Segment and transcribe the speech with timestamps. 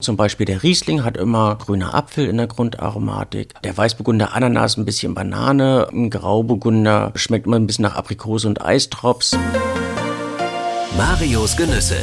[0.00, 3.54] Zum Beispiel der Riesling hat immer grüner Apfel in der Grundaromatik.
[3.62, 5.88] Der Weißburgunder Ananas ein bisschen Banane.
[5.92, 9.36] Ein Grauburgunder schmeckt immer ein bisschen nach Aprikose und Eistrops.
[10.96, 11.96] Marios Genüsse.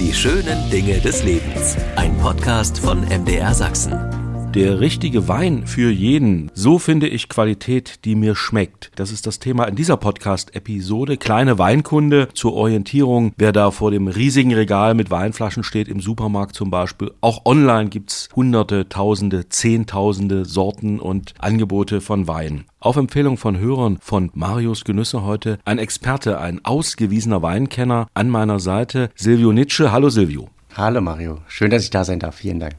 [0.00, 1.76] Die schönen Dinge des Lebens.
[1.96, 4.21] Ein Podcast von MDR Sachsen.
[4.54, 6.50] Der richtige Wein für jeden.
[6.52, 8.90] So finde ich Qualität, die mir schmeckt.
[8.96, 11.16] Das ist das Thema in dieser Podcast-Episode.
[11.16, 13.32] Kleine Weinkunde zur Orientierung.
[13.38, 17.12] Wer da vor dem riesigen Regal mit Weinflaschen steht, im Supermarkt zum Beispiel.
[17.22, 22.64] Auch online gibt's hunderte, tausende, zehntausende Sorten und Angebote von Wein.
[22.78, 28.60] Auf Empfehlung von Hörern von Marius Genüsse heute ein Experte, ein ausgewiesener Weinkenner an meiner
[28.60, 29.92] Seite, Silvio Nitsche.
[29.92, 30.50] Hallo Silvio.
[30.76, 32.34] Hallo Mario, schön, dass ich da sein darf.
[32.34, 32.74] Vielen Dank.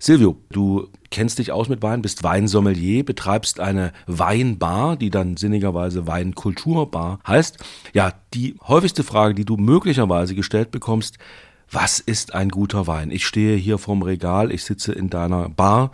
[0.00, 6.08] Silvio, du kennst dich aus mit Wein, bist Weinsommelier, betreibst eine Weinbar, die dann sinnigerweise
[6.08, 7.58] Weinkulturbar heißt.
[7.92, 11.18] Ja, die häufigste Frage, die du möglicherweise gestellt bekommst,
[11.70, 13.10] was ist ein guter Wein?
[13.10, 15.92] Ich stehe hier vorm Regal, ich sitze in deiner Bar,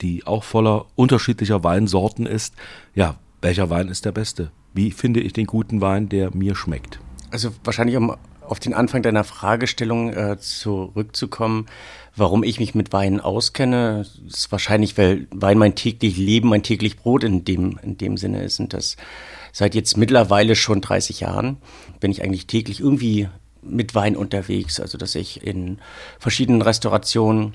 [0.00, 2.54] die auch voller unterschiedlicher Weinsorten ist.
[2.94, 4.50] Ja, welcher Wein ist der beste?
[4.72, 7.00] Wie finde ich den guten Wein, der mir schmeckt?
[7.30, 11.66] Also wahrscheinlich, um auf den Anfang deiner Fragestellung äh, zurückzukommen,
[12.16, 16.96] warum ich mich mit Wein auskenne, ist wahrscheinlich, weil Wein mein täglich Leben, mein täglich
[16.96, 18.60] Brot in dem, in dem Sinne ist.
[18.60, 18.96] Und das
[19.52, 21.58] seit jetzt mittlerweile schon 30 Jahren
[21.98, 23.28] bin ich eigentlich täglich irgendwie
[23.62, 24.80] mit Wein unterwegs.
[24.80, 25.78] Also, dass ich in
[26.18, 27.54] verschiedenen Restaurationen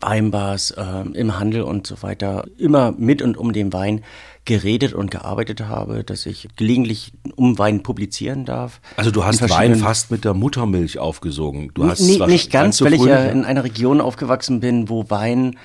[0.00, 4.02] Weinbars, äh, im Handel und so weiter immer mit und um den Wein
[4.44, 8.80] geredet und gearbeitet habe, dass ich gelegentlich um Wein publizieren darf.
[8.96, 11.70] Also du hast Wein fast mit der Muttermilch aufgesogen.
[11.74, 15.08] Du hast nee, nicht ganz, ganz weil ich ja in einer Region aufgewachsen bin, wo
[15.10, 15.56] Wein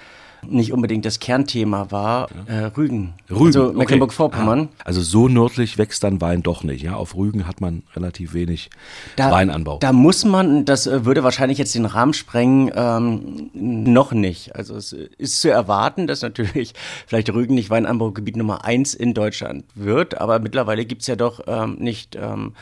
[0.50, 3.14] nicht unbedingt das Kernthema war, äh, Rügen.
[3.30, 4.70] Rügen, also Mecklenburg-Vorpommern.
[4.80, 6.81] Ah, also so nördlich wächst dann Wein doch nicht.
[6.84, 8.70] Ja, auf Rügen hat man relativ wenig
[9.16, 9.78] da, Weinanbau.
[9.80, 14.56] Da muss man, das äh, würde wahrscheinlich jetzt den Rahmen sprengen, ähm, noch nicht.
[14.56, 16.73] Also es ist zu erwarten, dass natürlich
[17.08, 21.77] vielleicht Rügen nicht Weinanbaugebiet Nummer eins in Deutschland wird, aber mittlerweile gibt's ja doch ähm,
[21.80, 22.54] nicht ähm,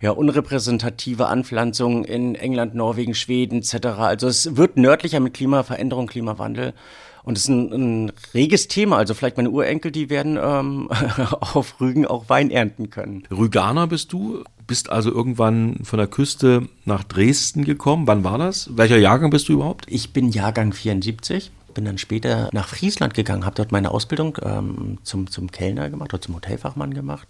[0.00, 3.86] ja, unrepräsentative Anpflanzungen in England, Norwegen, Schweden etc.
[3.98, 6.74] Also es wird nördlicher mit Klimaveränderung, Klimawandel.
[7.22, 8.96] Und es ist ein, ein, reges Thema.
[8.96, 10.88] Also vielleicht meine Urenkel, die werden ähm,
[11.40, 13.24] auf Rügen auch Wein ernten können.
[13.30, 14.44] Rüganer bist du?
[14.66, 18.06] Bist also irgendwann von der Küste nach Dresden gekommen.
[18.06, 18.76] Wann war das?
[18.76, 19.86] Welcher Jahrgang bist du überhaupt?
[19.88, 24.98] Ich bin Jahrgang 74 bin dann später nach Friesland gegangen, habe dort meine Ausbildung ähm,
[25.04, 27.28] zum, zum Kellner gemacht oder zum Hotelfachmann gemacht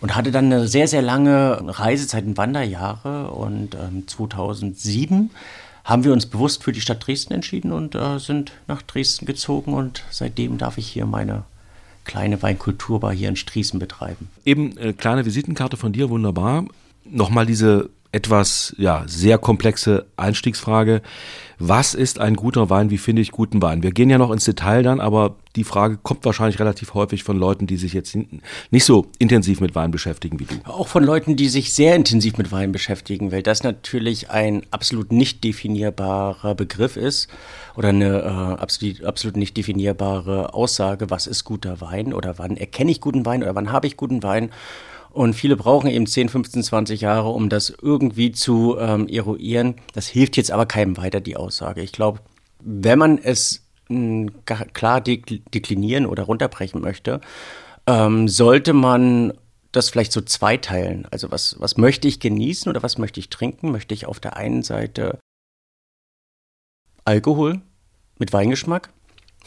[0.00, 5.30] und hatte dann eine sehr, sehr lange Reisezeit in Wanderjahre und ähm, 2007
[5.86, 9.72] haben wir uns bewusst für die Stadt Dresden entschieden und äh, sind nach Dresden gezogen
[9.72, 11.44] und seitdem darf ich hier meine
[12.04, 14.28] kleine Weinkulturbar hier in Striesen betreiben.
[14.44, 16.64] Eben äh, kleine Visitenkarte von dir, wunderbar.
[17.04, 21.02] Nochmal diese etwas ja sehr komplexe Einstiegsfrage.
[21.58, 22.88] Was ist ein guter Wein?
[22.88, 23.82] Wie finde ich guten Wein?
[23.82, 27.38] Wir gehen ja noch ins Detail dann, aber die Frage kommt wahrscheinlich relativ häufig von
[27.38, 28.16] Leuten, die sich jetzt
[28.70, 30.54] nicht so intensiv mit Wein beschäftigen wie du.
[30.64, 35.12] Auch von Leuten, die sich sehr intensiv mit Wein beschäftigen, weil das natürlich ein absolut
[35.12, 37.28] nicht definierbarer Begriff ist
[37.76, 42.90] oder eine äh, absolut, absolut nicht definierbare Aussage, was ist guter Wein oder wann erkenne
[42.90, 44.50] ich guten Wein oder wann habe ich guten Wein.
[45.16, 49.76] Und viele brauchen eben 10, 15, 20 Jahre, um das irgendwie zu ähm, eruieren.
[49.94, 51.80] Das hilft jetzt aber keinem weiter, die Aussage.
[51.80, 52.20] Ich glaube,
[52.60, 57.22] wenn man es mh, klar deklinieren oder runterbrechen möchte,
[57.86, 59.32] ähm, sollte man
[59.72, 61.08] das vielleicht so zweiteilen.
[61.10, 63.72] Also was, was möchte ich genießen oder was möchte ich trinken?
[63.72, 65.18] Möchte ich auf der einen Seite
[67.06, 67.62] Alkohol
[68.18, 68.90] mit Weingeschmack?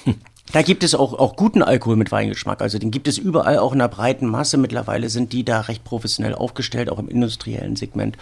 [0.51, 2.61] Da gibt es auch, auch guten Alkohol mit Weingeschmack.
[2.61, 4.57] Also den gibt es überall auch in einer breiten Masse.
[4.57, 8.17] Mittlerweile sind die da recht professionell aufgestellt, auch im industriellen Segment.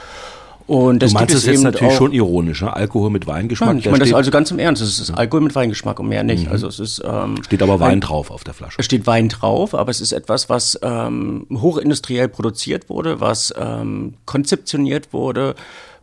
[0.68, 2.76] Und das du meinst es jetzt natürlich auch, schon ironisch, ne?
[2.76, 3.70] Alkohol mit Weingeschmack.
[3.70, 4.82] Nein, ich meine das also ganz im Ernst.
[4.82, 6.48] Es ist Alkohol mit Weingeschmack und mehr nicht.
[6.48, 6.52] Mhm.
[6.52, 8.76] Also es ist ähm, steht aber Wein ein, drauf auf der Flasche.
[8.78, 14.16] Es steht Wein drauf, aber es ist etwas, was ähm, hochindustriell produziert wurde, was ähm,
[14.26, 15.56] konzeptioniert wurde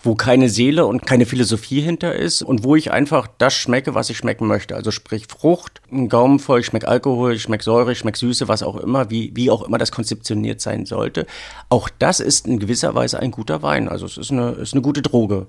[0.05, 4.11] wo keine Seele und keine Philosophie hinter ist und wo ich einfach das schmecke, was
[4.11, 4.75] ich schmecken möchte.
[4.75, 8.49] Also sprich Frucht, ein Gaumen voll, ich schmecke Alkohol, ich schmecke Säure, ich schmecke Süße,
[8.49, 11.27] was auch immer, wie, wie auch immer das konzeptioniert sein sollte.
[11.69, 13.89] Auch das ist in gewisser Weise ein guter Wein.
[13.89, 15.47] Also es ist eine, ist eine gute Droge.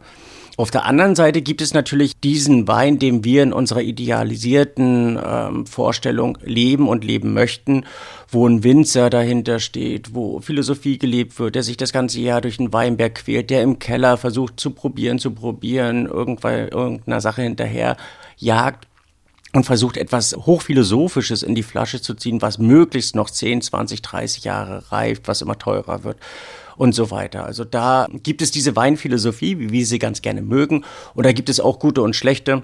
[0.57, 5.65] Auf der anderen Seite gibt es natürlich diesen Wein, den wir in unserer idealisierten ähm,
[5.65, 7.83] Vorstellung leben und leben möchten,
[8.29, 12.55] wo ein Winzer dahinter steht, wo Philosophie gelebt wird, der sich das ganze Jahr durch
[12.55, 17.97] den Weinberg quält, der im Keller versucht zu probieren, zu probieren, irgendeiner Sache hinterher
[18.37, 18.87] jagt
[19.51, 24.45] und versucht etwas Hochphilosophisches in die Flasche zu ziehen, was möglichst noch 10, 20, 30
[24.45, 26.17] Jahre reift, was immer teurer wird
[26.77, 27.45] und so weiter.
[27.45, 31.49] Also da gibt es diese Weinphilosophie, wie wir sie ganz gerne mögen, und da gibt
[31.49, 32.63] es auch gute und schlechte.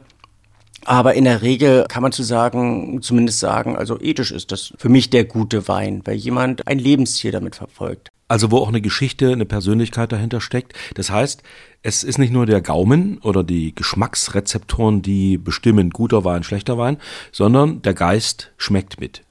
[0.85, 4.89] Aber in der Regel kann man zu sagen, zumindest sagen, also ethisch ist das für
[4.89, 8.09] mich der gute Wein, weil jemand ein Lebensziel damit verfolgt.
[8.27, 10.73] Also wo auch eine Geschichte, eine Persönlichkeit dahinter steckt.
[10.95, 11.43] Das heißt,
[11.83, 16.97] es ist nicht nur der Gaumen oder die Geschmacksrezeptoren, die bestimmen guter Wein, schlechter Wein,
[17.31, 19.21] sondern der Geist schmeckt mit.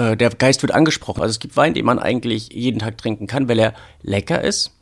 [0.00, 1.22] Äh, der Geist wird angesprochen.
[1.22, 4.72] Also es gibt Wein, den man eigentlich jeden Tag trinken kann, weil er lecker ist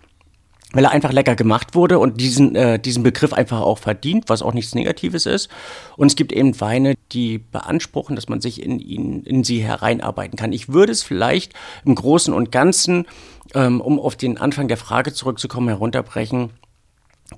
[0.74, 4.42] weil er einfach lecker gemacht wurde und diesen, äh, diesen Begriff einfach auch verdient, was
[4.42, 5.48] auch nichts Negatives ist.
[5.96, 10.36] Und es gibt eben Weine, die beanspruchen, dass man sich in, ihn, in sie hereinarbeiten
[10.36, 10.52] kann.
[10.52, 11.54] Ich würde es vielleicht
[11.86, 13.06] im Großen und Ganzen,
[13.54, 16.50] ähm, um auf den Anfang der Frage zurückzukommen, herunterbrechen.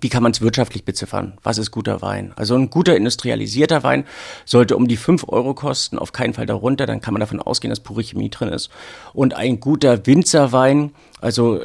[0.01, 1.37] Wie kann man es wirtschaftlich beziffern?
[1.43, 2.33] Was ist guter Wein?
[2.37, 4.05] Also ein guter industrialisierter Wein
[4.45, 6.87] sollte um die fünf Euro kosten, auf keinen Fall darunter.
[6.87, 8.71] Dann kann man davon ausgehen, dass pure Chemie drin ist.
[9.13, 11.61] Und ein guter Winzerwein, also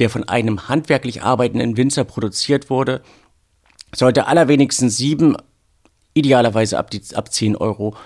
[0.00, 3.00] der von einem handwerklich arbeitenden Winzer produziert wurde,
[3.94, 5.36] sollte allerwenigstens sieben,
[6.14, 7.96] idealerweise ab, die, ab zehn Euro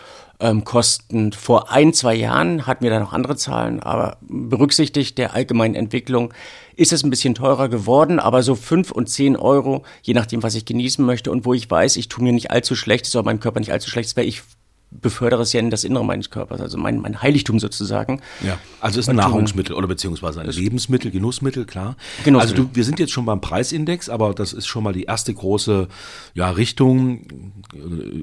[0.41, 1.33] ähm, kosten.
[1.33, 6.33] Vor ein, zwei Jahren hatten wir da noch andere Zahlen, aber berücksichtigt der allgemeinen Entwicklung
[6.77, 10.55] ist es ein bisschen teurer geworden, aber so fünf und zehn Euro, je nachdem, was
[10.55, 13.23] ich genießen möchte und wo ich weiß, ich tue mir nicht allzu schlecht, es soll
[13.23, 14.43] meinem Körper nicht allzu schlecht, wäre ich
[15.01, 18.21] befördere es ja in das Innere meines Körpers, also mein, mein Heiligtum sozusagen.
[18.45, 21.97] Ja, also ist ein Nahrungsmittel oder beziehungsweise ein Lebensmittel, Genussmittel, klar.
[22.25, 22.41] Genussmittel.
[22.41, 25.35] Also du, wir sind jetzt schon beim Preisindex, aber das ist schon mal die erste
[25.35, 25.89] große
[26.35, 27.27] ja, Richtung.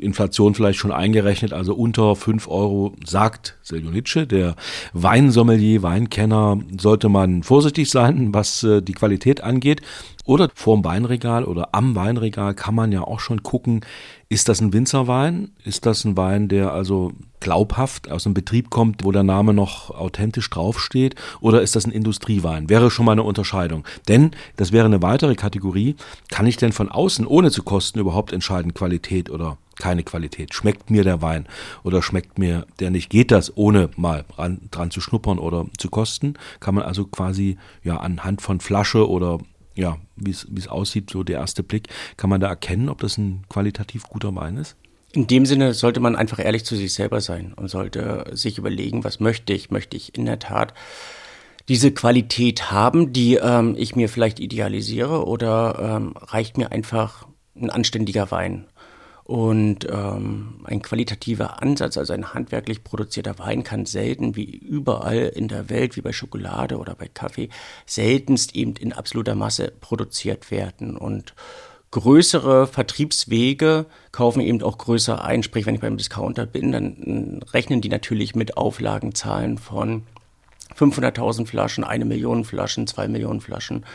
[0.01, 4.55] Inflation vielleicht schon eingerechnet, also unter fünf Euro, sagt Silvio Nitsche, der
[4.93, 9.81] Weinsommelier, Weinkenner, sollte man vorsichtig sein, was äh, die Qualität angeht.
[10.25, 13.81] Oder vorm Weinregal oder am Weinregal kann man ja auch schon gucken,
[14.29, 15.51] ist das ein Winzerwein?
[15.65, 19.89] Ist das ein Wein, der also glaubhaft aus einem Betrieb kommt, wo der Name noch
[19.89, 21.15] authentisch draufsteht?
[21.41, 22.69] Oder ist das ein Industriewein?
[22.69, 23.83] Wäre schon mal eine Unterscheidung.
[24.07, 25.95] Denn, das wäre eine weitere Kategorie,
[26.29, 30.53] kann ich denn von außen, ohne zu kosten, überhaupt entscheiden, Qualität oder keine Qualität?
[30.53, 31.47] Schmeckt mir der Wein
[31.83, 33.09] oder schmeckt mir der nicht?
[33.09, 36.35] Geht das, ohne mal ran, dran zu schnuppern oder zu kosten?
[36.59, 39.39] Kann man also quasi ja anhand von Flasche oder
[39.75, 41.87] ja, wie es aussieht, so der erste Blick,
[42.17, 44.75] kann man da erkennen, ob das ein qualitativ guter Wein ist?
[45.13, 49.03] In dem Sinne sollte man einfach ehrlich zu sich selber sein und sollte sich überlegen,
[49.03, 49.69] was möchte ich?
[49.69, 50.73] Möchte ich in der Tat
[51.67, 57.69] diese Qualität haben, die ähm, ich mir vielleicht idealisiere, oder ähm, reicht mir einfach ein
[57.69, 58.67] anständiger Wein?
[59.23, 65.47] Und ähm, ein qualitativer Ansatz, also ein handwerklich produzierter Wein, kann selten wie überall in
[65.47, 67.49] der Welt, wie bei Schokolade oder bei Kaffee,
[67.85, 70.97] seltenst eben in absoluter Masse produziert werden.
[70.97, 71.33] Und
[71.91, 75.43] größere Vertriebswege kaufen eben auch größer ein.
[75.43, 80.03] Sprich, wenn ich beim Discounter bin, dann rechnen die natürlich mit Auflagenzahlen von
[80.77, 83.85] 500.000 Flaschen, eine Million Flaschen, zwei Millionen Flaschen.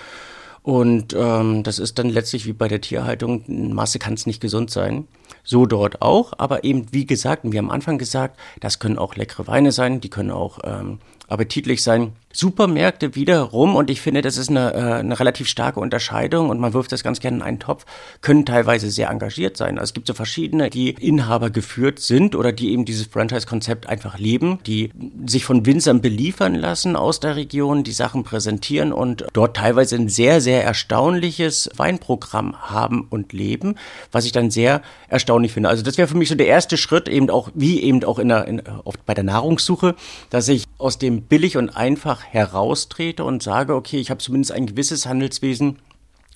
[0.67, 4.69] Und ähm, das ist dann letztlich wie bei der Tierhaltung, Masse kann es nicht gesund
[4.69, 5.07] sein.
[5.45, 9.15] So dort auch, aber eben wie gesagt, wir haben am Anfang gesagt, das können auch
[9.15, 12.13] leckere Weine sein, die können auch ähm, appetitlich sein.
[12.33, 16.75] Supermärkte wiederum, und ich finde, das ist eine, äh, eine relativ starke Unterscheidung und man
[16.75, 17.87] wirft das ganz gerne in einen Topf,
[18.21, 19.79] können teilweise sehr engagiert sein.
[19.79, 24.19] Also es gibt so verschiedene, die Inhaber geführt sind oder die eben dieses Franchise-Konzept einfach
[24.19, 24.91] leben, die
[25.25, 30.11] sich von Winzern beliefern lassen aus der Region, die Sachen präsentieren und dort teilweise ein
[30.11, 33.77] sehr, sehr erstaunliches Weinprogramm haben und leben,
[34.13, 34.83] was ich dann sehr
[35.17, 35.69] erstaunlich finde.
[35.69, 38.29] Also das wäre für mich so der erste Schritt, eben auch, wie eben auch in
[38.29, 39.95] der, in, oft bei der Nahrungssuche,
[40.31, 44.67] dass ich aus dem billig und einfach heraustrete und sage, okay, ich habe zumindest ein
[44.67, 45.79] gewisses Handelswesen,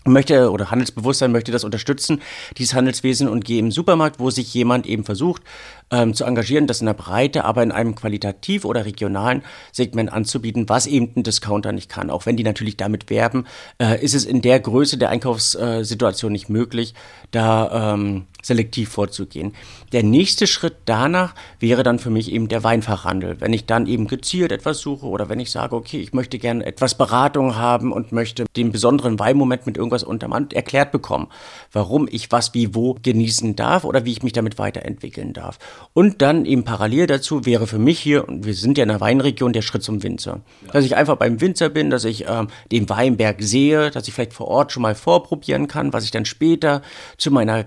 [0.06, 2.22] möchte oder Handelsbewusstsein möchte das unterstützen,
[2.56, 5.42] dieses Handelswesen und gehe im Supermarkt, wo sich jemand eben versucht
[5.90, 9.42] ähm, zu engagieren, das in der Breite, aber in einem qualitativ oder regionalen
[9.72, 12.10] Segment anzubieten, was eben ein Discounter nicht kann.
[12.10, 13.46] Auch wenn die natürlich damit werben,
[13.78, 16.94] äh, ist es in der Größe der Einkaufssituation nicht möglich,
[17.30, 19.54] da ähm, selektiv vorzugehen.
[19.92, 23.40] Der nächste Schritt danach wäre dann für mich eben der Weinfachhandel.
[23.40, 26.64] Wenn ich dann eben gezielt etwas suche oder wenn ich sage, okay, ich möchte gerne
[26.64, 31.26] etwas Beratung haben und möchte den besonderen Weinmoment mit irgendwas unterm erklärt bekommen,
[31.72, 35.58] warum ich was wie wo genießen darf oder wie ich mich damit weiterentwickeln darf.
[35.92, 39.00] Und dann eben parallel dazu wäre für mich hier, und wir sind ja in einer
[39.00, 40.40] Weinregion, der Schritt zum Winzer.
[40.66, 40.72] Ja.
[40.72, 44.32] Dass ich einfach beim Winzer bin, dass ich ähm, den Weinberg sehe, dass ich vielleicht
[44.32, 46.82] vor Ort schon mal vorprobieren kann, was ich dann später
[47.18, 47.66] zu meiner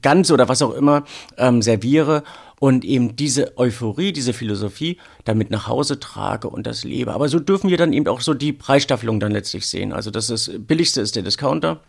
[0.00, 1.04] Gans oder was auch immer
[1.36, 2.22] ähm, serviere
[2.58, 7.12] und eben diese Euphorie, diese Philosophie damit nach Hause trage und das lebe.
[7.12, 9.92] Aber so dürfen wir dann eben auch so die Preisstaffelung dann letztlich sehen.
[9.92, 11.80] Also das ist, billigste ist der Discounter.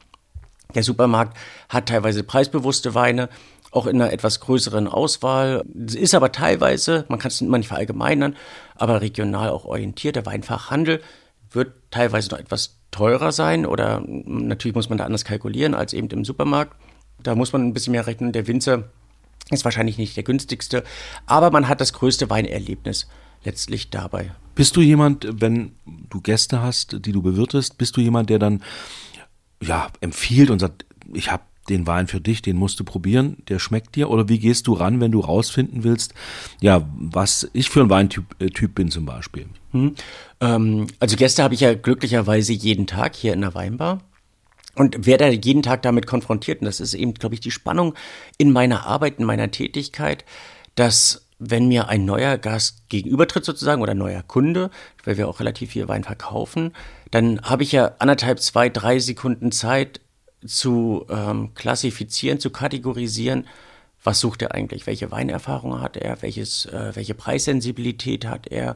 [0.75, 1.38] Der Supermarkt
[1.69, 3.29] hat teilweise preisbewusste Weine,
[3.74, 5.63] auch in einer etwas größeren Auswahl.
[5.74, 8.36] Ist aber teilweise, man kann es nicht verallgemeinern,
[8.75, 10.15] aber regional auch orientiert.
[10.15, 11.01] Der Weinfachhandel
[11.51, 16.08] wird teilweise noch etwas teurer sein oder natürlich muss man da anders kalkulieren als eben
[16.10, 16.75] im Supermarkt.
[17.22, 18.32] Da muss man ein bisschen mehr rechnen.
[18.32, 18.89] Der Winzer
[19.50, 20.84] ist wahrscheinlich nicht der günstigste,
[21.25, 23.08] aber man hat das größte Weinerlebnis
[23.44, 24.32] letztlich dabei.
[24.56, 28.63] Bist du jemand, wenn du Gäste hast, die du bewirtest, bist du jemand, der dann
[29.62, 33.60] ja empfiehlt und sagt, ich habe den Wein für dich, den musst du probieren, der
[33.60, 34.10] schmeckt dir?
[34.10, 36.13] Oder wie gehst du ran, wenn du rausfinden willst,
[36.62, 39.46] ja, was ich für ein Weintyp äh, typ bin zum Beispiel?
[39.72, 39.96] Hm.
[40.41, 44.01] Ähm, also Gäste habe ich ja glücklicherweise jeden Tag hier in der Weinbar.
[44.75, 46.62] Und werde jeden Tag damit konfrontiert.
[46.62, 47.93] Und das ist eben, glaube ich, die Spannung
[48.39, 50.25] in meiner Arbeit, in meiner Tätigkeit,
[50.74, 54.72] dass wenn mir ein neuer Gast gegenübertritt sozusagen oder ein neuer Kunde,
[55.03, 56.74] weil wir auch relativ viel Wein verkaufen,
[57.12, 60.01] dann habe ich ja anderthalb, zwei, drei Sekunden Zeit
[60.45, 63.45] zu ähm, klassifizieren, zu kategorisieren,
[64.03, 68.75] was sucht er eigentlich, welche Weinerfahrung hat er, welches, äh, welche Preissensibilität hat er,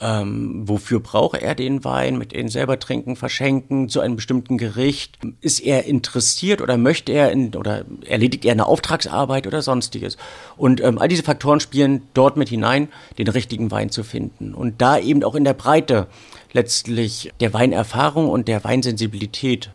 [0.00, 5.18] ähm, wofür braucht er den Wein, mit ihm selber trinken, verschenken, zu einem bestimmten Gericht,
[5.40, 10.16] ist er interessiert oder möchte er in, oder erledigt er eine Auftragsarbeit oder sonstiges.
[10.56, 14.54] Und ähm, all diese Faktoren spielen dort mit hinein, den richtigen Wein zu finden.
[14.54, 16.06] Und da eben auch in der Breite
[16.52, 19.70] letztlich der Weinerfahrung und der Weinsensibilität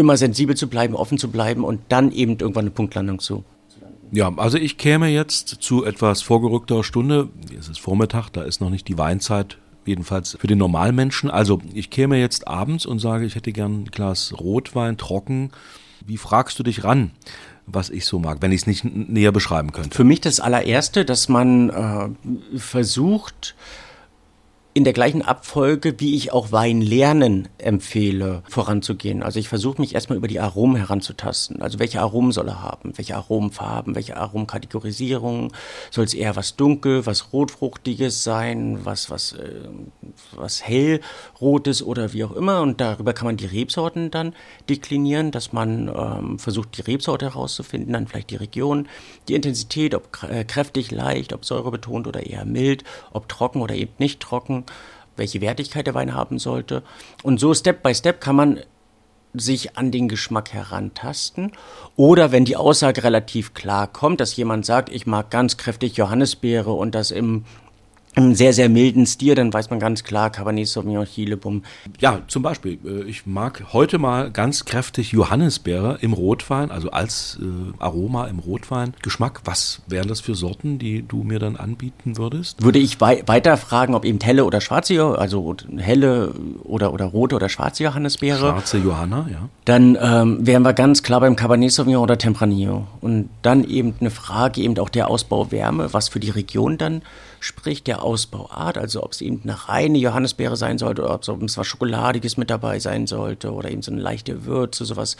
[0.00, 3.44] immer sensibel zu bleiben, offen zu bleiben und dann eben irgendwann eine Punktlandung zu
[4.12, 7.28] ja, also ich käme jetzt zu etwas vorgerückter Stunde.
[7.56, 11.30] Es ist Vormittag, da ist noch nicht die Weinzeit, jedenfalls für den Normalmenschen.
[11.30, 15.52] Also ich käme jetzt abends und sage, ich hätte gern ein Glas Rotwein trocken.
[16.04, 17.12] Wie fragst du dich ran?
[17.72, 19.96] was ich so mag, wenn ich es nicht näher beschreiben könnte.
[19.96, 23.54] Für mich das allererste, dass man äh, versucht,
[24.72, 29.20] in der gleichen Abfolge, wie ich auch Wein lernen empfehle, voranzugehen.
[29.24, 31.60] Also ich versuche mich erstmal über die Aromen heranzutasten.
[31.60, 32.92] Also welche Aromen soll er haben?
[32.96, 33.96] Welche Aromenfarben?
[33.96, 35.52] Welche Aromenkategorisierung?
[35.90, 38.78] Soll es eher was dunkel, was rotfruchtiges sein?
[38.84, 39.68] Was, was, äh,
[40.36, 42.62] was hellrotes oder wie auch immer?
[42.62, 44.34] Und darüber kann man die Rebsorten dann
[44.68, 48.86] deklinieren, dass man ähm, versucht, die Rebsorte herauszufinden, dann vielleicht die Region,
[49.26, 53.94] die Intensität, ob äh, kräftig, leicht, ob säurebetont oder eher mild, ob trocken oder eben
[53.98, 54.59] nicht trocken
[55.16, 56.82] welche Wertigkeit der Wein haben sollte.
[57.22, 58.60] Und so Step by Step kann man
[59.34, 61.52] sich an den Geschmack herantasten.
[61.96, 66.72] Oder wenn die Aussage relativ klar kommt, dass jemand sagt, ich mag ganz kräftig Johannisbeere
[66.72, 67.44] und das im
[68.16, 71.62] einen sehr, sehr milden Stil, dann weiß man ganz klar, Cabernet Sauvignon, Chilebum.
[72.00, 77.38] Ja, zum Beispiel, äh, ich mag heute mal ganz kräftig Johannisbeere im Rotwein, also als
[77.40, 77.44] äh,
[77.78, 78.94] Aroma im Rotwein.
[79.02, 82.62] Geschmack, was wären das für Sorten, die du mir dann anbieten würdest?
[82.62, 87.36] Würde ich wei weiter fragen, ob eben helle oder schwarze, also helle oder, oder rote
[87.36, 88.38] oder schwarze Johannisbeere.
[88.38, 89.48] Schwarze Johanna, ja.
[89.64, 92.88] Dann ähm, wären wir ganz klar beim Cabernet Sauvignon oder Tempranillo.
[93.00, 97.02] Und dann eben eine Frage eben auch der Ausbauwärme, was für die Region dann
[97.40, 101.56] sprich der Ausbauart, also ob es eben eine reine Johannisbeere sein sollte oder ob es
[101.56, 105.16] was Schokoladiges mit dabei sein sollte oder eben so eine leichte Würze, sowas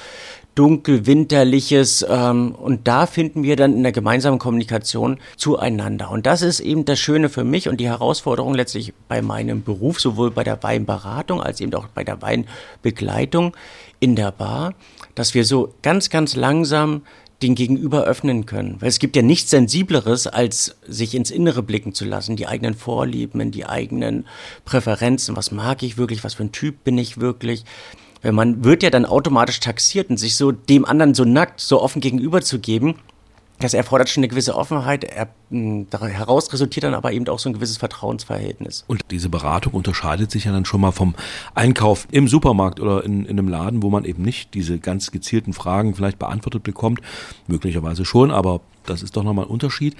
[0.54, 2.04] dunkel, winterliches.
[2.08, 6.10] Ähm, und da finden wir dann in der gemeinsamen Kommunikation zueinander.
[6.10, 9.98] Und das ist eben das Schöne für mich und die Herausforderung letztlich bei meinem Beruf,
[9.98, 13.56] sowohl bei der Weinberatung als eben auch bei der Weinbegleitung
[13.98, 14.74] in der Bar,
[15.14, 17.02] dass wir so ganz, ganz langsam
[17.42, 18.76] den Gegenüber öffnen können.
[18.80, 22.74] Weil es gibt ja nichts Sensibleres, als sich ins Innere blicken zu lassen, die eigenen
[22.74, 24.26] Vorlieben, die eigenen
[24.64, 25.36] Präferenzen.
[25.36, 26.22] Was mag ich wirklich?
[26.22, 27.64] Was für ein Typ bin ich wirklich?
[28.22, 31.80] Weil man wird ja dann automatisch taxiert und sich so dem anderen so nackt, so
[31.80, 32.96] offen gegenüber zu geben,
[33.60, 35.04] das erfordert schon eine gewisse Offenheit.
[35.04, 38.84] Er, heraus resultiert dann aber eben auch so ein gewisses Vertrauensverhältnis.
[38.86, 41.14] Und diese Beratung unterscheidet sich ja dann schon mal vom
[41.54, 45.52] Einkauf im Supermarkt oder in, in einem Laden, wo man eben nicht diese ganz gezielten
[45.52, 47.00] Fragen vielleicht beantwortet bekommt.
[47.46, 49.94] Möglicherweise schon, aber das ist doch nochmal ein Unterschied.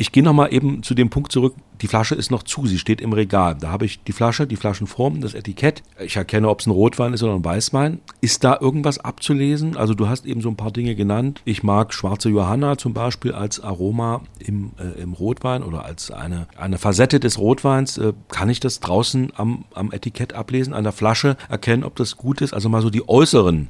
[0.00, 3.00] Ich gehe nochmal eben zu dem Punkt zurück, die Flasche ist noch zu, sie steht
[3.00, 3.56] im Regal.
[3.56, 5.82] Da habe ich die Flasche, die Flaschenform, das Etikett.
[5.98, 7.98] Ich erkenne, ob es ein Rotwein ist oder ein Weißwein.
[8.20, 9.76] Ist da irgendwas abzulesen?
[9.76, 11.42] Also du hast eben so ein paar Dinge genannt.
[11.44, 16.46] Ich mag schwarze Johanna zum Beispiel als Aroma im, äh, im Rotwein oder als eine,
[16.56, 17.98] eine Facette des Rotweins.
[17.98, 22.16] Äh, kann ich das draußen am, am Etikett ablesen, an der Flasche erkennen, ob das
[22.16, 22.54] gut ist?
[22.54, 23.66] Also mal so die äußeren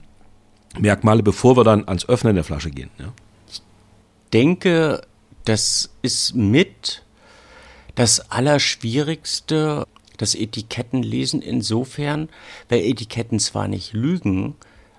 [0.79, 2.91] Merkmale, bevor wir dann ans Öffnen der Flasche gehen.
[2.99, 3.13] Ja?
[3.51, 3.63] Ich
[4.35, 5.01] denke,
[5.49, 7.03] das ist mit
[7.95, 9.87] das Allerschwierigste,
[10.19, 12.29] das Etikettenlesen insofern,
[12.69, 14.57] weil Etiketten zwar nicht lügen,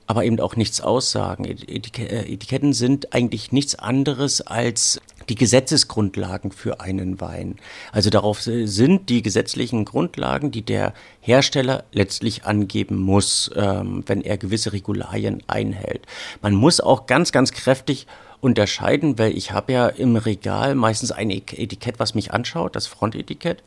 [0.07, 1.45] aber eben auch nichts aussagen.
[1.45, 7.57] Äh, Etiketten sind eigentlich nichts anderes als die Gesetzesgrundlagen für einen Wein.
[7.91, 14.39] Also darauf sind die gesetzlichen Grundlagen, die der Hersteller letztlich angeben muss, ähm, wenn er
[14.39, 16.07] gewisse Regularien einhält.
[16.41, 18.07] Man muss auch ganz, ganz kräftig
[18.41, 23.63] unterscheiden, weil ich habe ja im Regal meistens ein Etikett, was mich anschaut, das Frontetikett.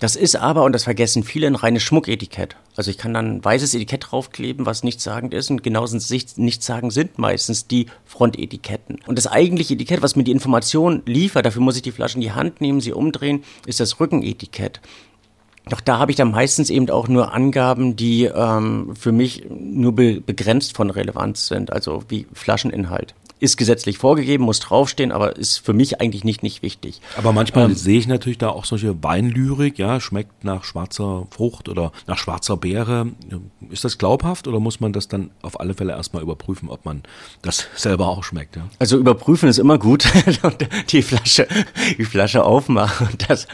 [0.00, 2.56] Das ist aber, und das vergessen viele, ein reines Schmucketikett.
[2.76, 5.96] Also ich kann dann ein weißes Etikett draufkleben, was nichtssagend ist und genauso
[6.36, 8.98] nichtssagend sind meistens die Frontetiketten.
[9.06, 12.22] Und das eigentliche Etikett, was mir die Information liefert, dafür muss ich die Flasche in
[12.22, 14.80] die Hand nehmen, sie umdrehen, ist das Rückenetikett.
[15.68, 19.94] Doch da habe ich dann meistens eben auch nur Angaben, die ähm, für mich nur
[19.94, 25.58] be begrenzt von Relevanz sind, also wie Flascheninhalt ist gesetzlich vorgegeben, muss draufstehen, aber ist
[25.58, 27.00] für mich eigentlich nicht, nicht wichtig.
[27.16, 31.68] Aber manchmal ähm, sehe ich natürlich da auch solche Weinlyrik, ja, schmeckt nach schwarzer Frucht
[31.68, 33.08] oder nach schwarzer Beere.
[33.70, 37.02] Ist das glaubhaft oder muss man das dann auf alle Fälle erstmal überprüfen, ob man
[37.42, 38.56] das selber auch schmeckt?
[38.56, 38.68] Ja?
[38.78, 40.08] Also überprüfen ist immer gut.
[40.90, 41.46] die Flasche,
[41.96, 43.46] die Flasche aufmachen und das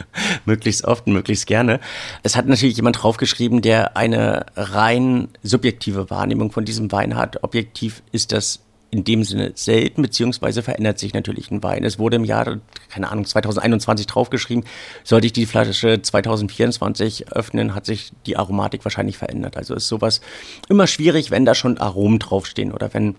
[0.45, 1.79] möglichst oft und möglichst gerne.
[2.23, 7.43] Es hat natürlich jemand draufgeschrieben, der eine rein subjektive Wahrnehmung von diesem Wein hat.
[7.43, 8.64] Objektiv ist das
[8.95, 11.83] in dem Sinne selten, beziehungsweise verändert sich natürlich ein Wein.
[11.83, 12.59] Es wurde im Jahr,
[12.89, 14.63] keine Ahnung, 2021 draufgeschrieben,
[15.03, 19.57] sollte ich die Flasche 2024 öffnen, hat sich die Aromatik wahrscheinlich verändert.
[19.57, 20.21] Also ist sowas
[20.69, 23.15] immer schwierig, wenn da schon Aromen draufstehen oder wenn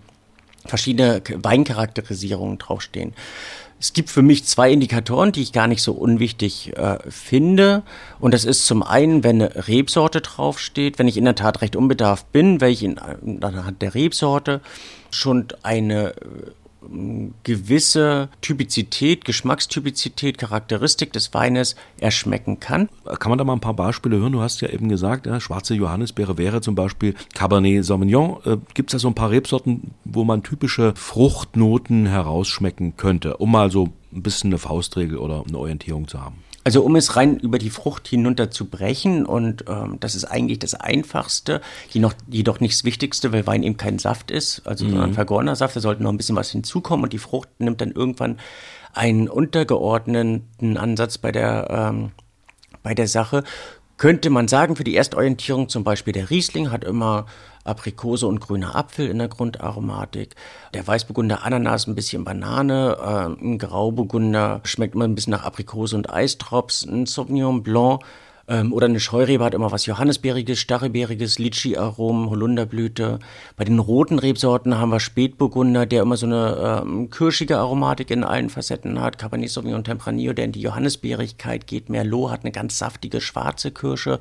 [0.65, 3.13] verschiedene Weincharakterisierungen draufstehen.
[3.79, 7.83] Es gibt für mich zwei Indikatoren, die ich gar nicht so unwichtig äh, finde.
[8.19, 11.75] Und das ist zum einen, wenn eine Rebsorte draufsteht, wenn ich in der Tat recht
[11.75, 14.61] unbedarft bin, welche anhand der Rebsorte
[15.11, 16.13] schon eine
[17.43, 22.89] gewisse Typizität, Geschmackstypizität, Charakteristik des Weines erschmecken kann.
[23.19, 24.33] Kann man da mal ein paar Beispiele hören?
[24.33, 28.37] Du hast ja eben gesagt, ja, schwarze Johannisbeere wäre zum Beispiel Cabernet Sauvignon.
[28.45, 33.51] Äh, Gibt es da so ein paar Rebsorten, wo man typische Fruchtnoten herausschmecken könnte, um
[33.51, 36.46] mal so ein bisschen eine Faustregel oder eine Orientierung zu haben?
[36.67, 40.59] Also um es rein über die Frucht hinunter zu brechen und ähm, das ist eigentlich
[40.59, 44.89] das Einfachste, jedoch, jedoch nicht das Wichtigste, weil Wein eben kein Saft ist, also mhm.
[44.89, 47.93] sondern vergorener Saft, da sollte noch ein bisschen was hinzukommen und die Frucht nimmt dann
[47.93, 48.37] irgendwann
[48.93, 52.11] einen untergeordneten Ansatz bei der, ähm,
[52.83, 53.45] bei der Sache.
[53.95, 57.27] Könnte man sagen, für die Erstorientierung zum Beispiel der Riesling hat immer
[57.67, 60.35] Aprikose und grüner Apfel in der Grundaromatik.
[60.73, 62.97] Der Weißburgunder Ananas, ein bisschen Banane.
[62.99, 66.85] Äh, ein Grauburgunder schmeckt immer ein bisschen nach Aprikose und Eisdrops.
[66.85, 68.01] Ein Sauvignon Blanc
[68.47, 73.19] ähm, oder eine Scheurebe hat immer was Johannisbeeriges, Stachelbeeriges, Litschi-Aromen, Holunderblüte.
[73.57, 78.23] Bei den roten Rebsorten haben wir Spätburgunder, der immer so eine ähm, kirschige Aromatik in
[78.23, 79.17] allen Facetten hat.
[79.17, 81.89] Cabernet Sauvignon Tempranillo, der in die Johannisbeerigkeit geht.
[81.89, 84.19] Merlot hat eine ganz saftige schwarze Kirsche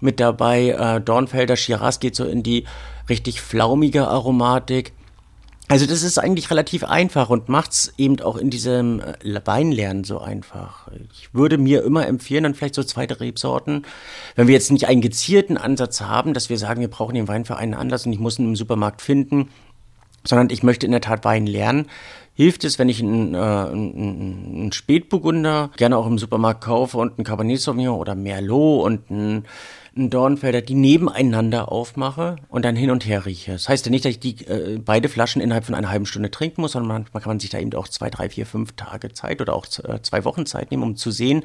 [0.00, 0.70] mit dabei.
[0.70, 2.64] Äh, Dornfelder Shiraz geht so in die
[3.08, 4.92] richtig flaumige Aromatik.
[5.70, 10.18] Also das ist eigentlich relativ einfach und macht's eben auch in diesem äh, Weinlernen so
[10.18, 10.88] einfach.
[11.12, 13.84] Ich würde mir immer empfehlen, dann vielleicht so zweite Rebsorten,
[14.34, 17.44] wenn wir jetzt nicht einen gezielten Ansatz haben, dass wir sagen, wir brauchen den Wein
[17.44, 19.50] für einen Anlass und ich muss ihn im Supermarkt finden,
[20.24, 21.86] sondern ich möchte in der Tat Wein lernen,
[22.32, 27.18] hilft es, wenn ich einen, äh, einen, einen Spätburgunder gerne auch im Supermarkt kaufe und
[27.18, 29.44] einen Cabernet Sauvignon oder Merlot und einen
[29.98, 33.52] einen Dornfelder, die nebeneinander aufmache und dann hin und her rieche.
[33.52, 36.30] Das heißt ja nicht, dass ich die äh, beide Flaschen innerhalb von einer halben Stunde
[36.30, 39.12] trinken muss, sondern manchmal kann man sich da eben auch zwei, drei, vier, fünf Tage
[39.12, 41.44] Zeit oder auch äh, zwei Wochen Zeit nehmen, um zu sehen,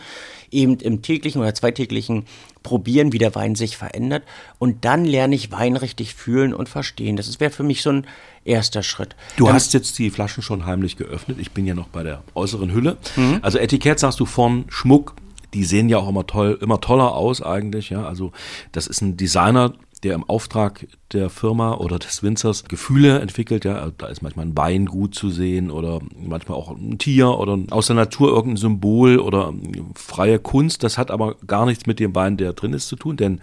[0.52, 2.26] eben im täglichen oder zweitäglichen
[2.62, 4.24] Probieren, wie der Wein sich verändert.
[4.60, 7.18] Und dann lerne ich Wein richtig fühlen und verstehen.
[7.18, 8.08] Das wäre für mich so ein
[8.46, 9.16] erster Schritt.
[9.36, 11.38] Du dann, hast jetzt die Flaschen schon heimlich geöffnet.
[11.40, 12.98] Ich bin ja noch bei der äußeren Hülle.
[13.16, 13.40] Mhm.
[13.42, 15.16] Also Etikett sagst du von Schmuck,
[15.54, 18.06] die sehen ja auch immer toll, immer toller aus eigentlich, ja.
[18.06, 18.32] Also
[18.72, 23.64] das ist ein Designer, der im Auftrag der Firma oder des Winzers Gefühle entwickelt.
[23.66, 27.58] Ja, da ist manchmal ein Wein gut zu sehen oder manchmal auch ein Tier oder
[27.72, 29.54] aus der Natur irgendein Symbol oder
[29.96, 30.84] freie Kunst.
[30.84, 33.40] Das hat aber gar nichts mit dem Wein, der drin ist, zu tun, denn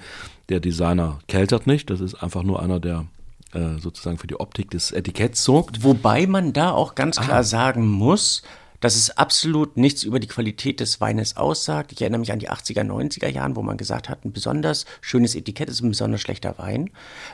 [0.49, 1.88] der Designer keltert nicht.
[1.88, 3.07] Das ist einfach nur einer, der
[3.53, 5.83] äh, sozusagen für die Optik des Etiketts sorgt.
[5.83, 7.42] Wobei man da auch ganz klar ah.
[7.42, 8.42] sagen muss,
[8.81, 11.93] dass es absolut nichts über die Qualität des Weines aussagt.
[11.93, 15.35] Ich erinnere mich an die 80er, 90er Jahren, wo man gesagt hat, ein besonders schönes
[15.35, 16.90] Etikett ist ein besonders schlechter Wein,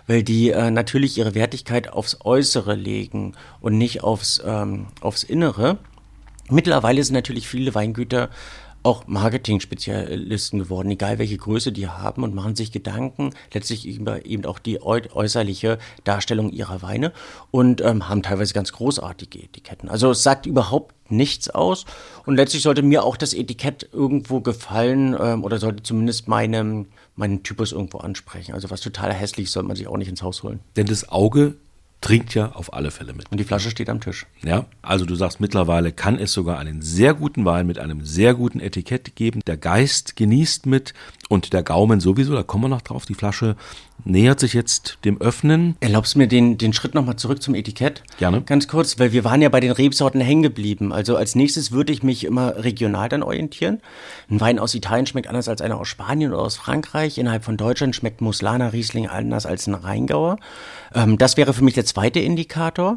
[0.07, 5.79] weil die äh, natürlich ihre Wertigkeit aufs Äußere legen und nicht aufs, ähm, aufs Innere.
[6.49, 8.31] Mittlerweile sind natürlich viele Weingüter
[8.87, 14.45] auch Marketing-Spezialisten geworden, egal welche Größe die haben und machen sich Gedanken, letztlich über eben
[14.45, 17.13] auch die äußerliche Darstellung ihrer Weine
[17.51, 19.89] und ähm, haben teilweise ganz großartige Etiketten.
[19.89, 21.85] Also es sagt überhaupt nichts aus
[22.27, 27.43] und letztlich sollte mir auch das Etikett irgendwo gefallen ähm, oder sollte zumindest meinem, meinen
[27.43, 28.55] Typus irgendwo ansprechen.
[28.55, 30.61] Also was total hässlich sollte man sich auch nicht ins Haus holen.
[30.77, 31.57] Denn das Auge
[32.07, 33.31] trinkt ja auf alle Fälle mit.
[33.31, 34.27] Und die Flasche steht am Tisch.
[34.45, 38.35] Ja, also du sagst, mittlerweile kann es sogar einen sehr guten Wein mit einem sehr
[38.35, 39.41] guten Etikett geben.
[39.47, 40.95] Der Geist genießt mit
[41.29, 43.07] und der Gaumen sowieso, da kommen wir noch drauf.
[43.07, 43.57] Die Flasche
[44.05, 45.77] nähert sich jetzt dem Öffnen.
[45.81, 48.05] Erlaubst du mir den, den Schritt nochmal zurück zum Etikett?
[48.19, 48.43] Gerne.
[48.43, 50.93] Ganz kurz, weil wir waren ja bei den Rebsorten hängen geblieben.
[50.93, 53.81] Also als nächstes würde ich mich immer regional dann orientieren.
[54.31, 57.19] Ein Wein aus Italien schmeckt anders als einer aus Spanien oder aus Frankreich.
[57.19, 60.39] Innerhalb von Deutschland schmeckt Muslana Riesling anders als ein Rheingauer.
[60.97, 62.97] Ähm, das wäre für mich der zweite Indikator.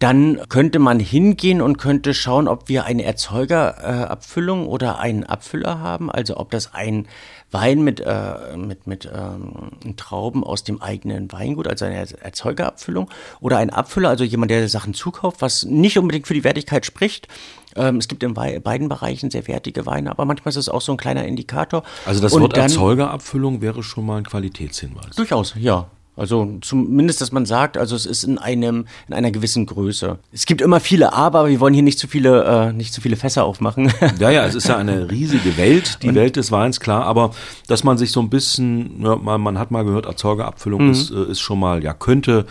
[0.00, 6.10] Dann könnte man hingehen und könnte schauen, ob wir eine Erzeugerabfüllung oder einen Abfüller haben.
[6.10, 7.06] Also ob das ein
[7.52, 13.08] Wein mit, äh, mit, mit ähm, Trauben aus dem eigenen Weingut, also eine Erzeugerabfüllung,
[13.40, 17.28] oder ein Abfüller, also jemand, der Sachen zukauft, was nicht unbedingt für die Wertigkeit spricht.
[17.76, 20.92] Ähm, es gibt in beiden Bereichen sehr wertige Weine, aber manchmal ist es auch so
[20.92, 21.84] ein kleiner Indikator.
[22.04, 25.14] Also das Wort Erzeugerabfüllung wäre schon mal ein Qualitätshinweis.
[25.14, 25.86] Durchaus, ja.
[26.16, 30.18] Also zumindest, dass man sagt, also es ist in einem in einer gewissen Größe.
[30.32, 33.16] Es gibt immer viele Aber, wir wollen hier nicht zu viele äh, nicht zu viele
[33.16, 33.92] Fässer aufmachen.
[34.18, 37.04] Ja, ja, es ist ja eine riesige Welt, die Und Welt des Weins, klar.
[37.04, 37.32] Aber
[37.66, 40.90] dass man sich so ein bisschen, ja, man, man hat mal gehört, Erzeugerabfüllung mhm.
[40.92, 42.46] ist, äh, ist schon mal, ja könnte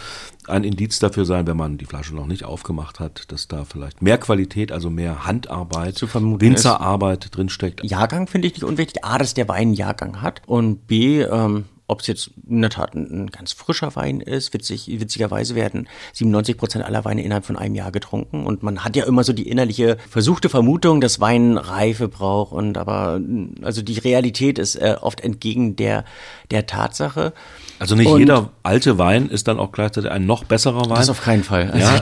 [0.47, 4.01] ein Indiz dafür sein, wenn man die Flasche noch nicht aufgemacht hat, dass da vielleicht
[4.01, 7.84] mehr Qualität, also mehr Handarbeit, Winzerarbeit drinsteckt.
[7.84, 9.04] Jahrgang finde ich nicht unwichtig.
[9.04, 12.95] A, dass der Wein Jahrgang hat und B, ähm, ob es jetzt in der Tat
[12.95, 17.76] ein, ganz frischer Wein ist, witzig, witzigerweise werden 97 Prozent aller Weine innerhalb von einem
[17.76, 22.08] Jahr getrunken und man hat ja immer so die innerliche versuchte Vermutung, dass Wein Reife
[22.08, 23.19] braucht und aber
[23.62, 26.06] also die Realität ist äh, oft entgegen der
[26.52, 27.34] der Tatsache.
[27.79, 30.95] Also nicht und jeder alte Wein ist dann auch gleichzeitig ein noch besserer Wein.
[30.95, 31.71] Das auf keinen Fall.
[31.71, 31.97] Also ja,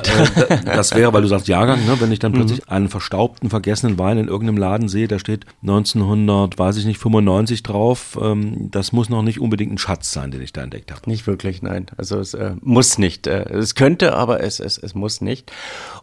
[0.49, 1.99] äh, das wäre, weil du sagst Jahrgang, ne?
[1.99, 2.35] wenn ich dann mhm.
[2.35, 6.99] plötzlich einen verstaubten, vergessenen Wein in irgendeinem Laden sehe, da steht 1900, weiß ich nicht,
[6.99, 10.91] 95 drauf, ähm, das muss noch nicht unbedingt ein Schatz sein, den ich da entdeckt
[10.91, 11.01] habe.
[11.09, 11.87] Nicht wirklich, nein.
[11.97, 13.25] Also es äh, muss nicht.
[13.27, 15.51] Äh, es könnte, aber es, es, es muss nicht.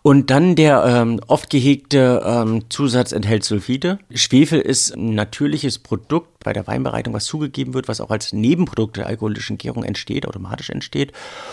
[0.02, 3.98] Und dann der ähm, oft gehegte ähm, Zusatz enthält Sulfide.
[4.12, 8.96] Schwefel ist ein natürliches Produkt bei der Weinbereitung, was zugegeben wird, was auch als Nebenprodukt
[8.96, 11.12] der alkoholischen Gärung entsteht, automatisch entsteht.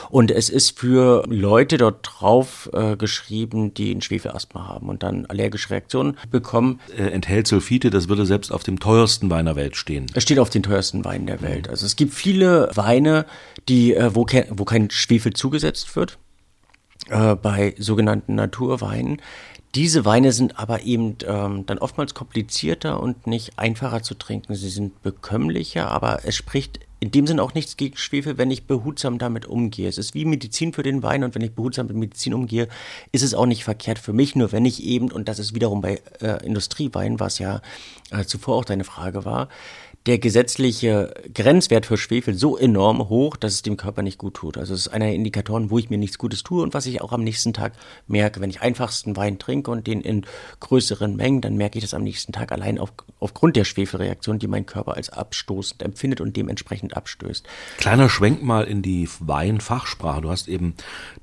[0.09, 5.25] Und es ist für Leute dort drauf äh, geschrieben, die ein Schwefelasthma haben und dann
[5.25, 6.79] allergische Reaktionen bekommen.
[6.97, 10.05] Äh, enthält Sulfite, das würde selbst auf dem teuersten Wein der Welt stehen.
[10.13, 11.69] Es steht auf den teuersten Weinen der Welt.
[11.69, 13.25] Also es gibt viele Weine,
[13.67, 16.17] die, äh, wo, ke wo kein Schwefel zugesetzt wird
[17.09, 19.21] äh, bei sogenannten Naturweinen.
[19.75, 24.55] Diese Weine sind aber eben ähm, dann oftmals komplizierter und nicht einfacher zu trinken.
[24.55, 28.65] Sie sind bekömmlicher, aber es spricht in dem Sinn auch nichts gegen Schwefel, wenn ich
[28.65, 29.87] behutsam damit umgehe.
[29.87, 32.67] Es ist wie Medizin für den Wein und wenn ich behutsam mit Medizin umgehe,
[33.11, 34.35] ist es auch nicht verkehrt für mich.
[34.35, 37.61] Nur wenn ich eben, und das ist wiederum bei äh, Industriewein, was ja
[38.09, 39.49] äh, zuvor auch deine Frage war,
[40.07, 44.57] der gesetzliche Grenzwert für Schwefel so enorm hoch, dass es dem Körper nicht gut tut.
[44.57, 47.01] Also es ist einer der Indikatoren, wo ich mir nichts Gutes tue und was ich
[47.01, 47.73] auch am nächsten Tag
[48.07, 48.39] merke.
[48.39, 50.25] Wenn ich einfachsten Wein trinke und den in
[50.61, 54.47] größeren Mengen, dann merke ich das am nächsten Tag allein auf, aufgrund der Schwefelreaktion, die
[54.47, 57.45] mein Körper als abstoßend empfindet und dementsprechend abstößt.
[57.77, 60.21] Kleiner Schwenk mal in die Weinfachsprache.
[60.21, 60.75] Du hast eben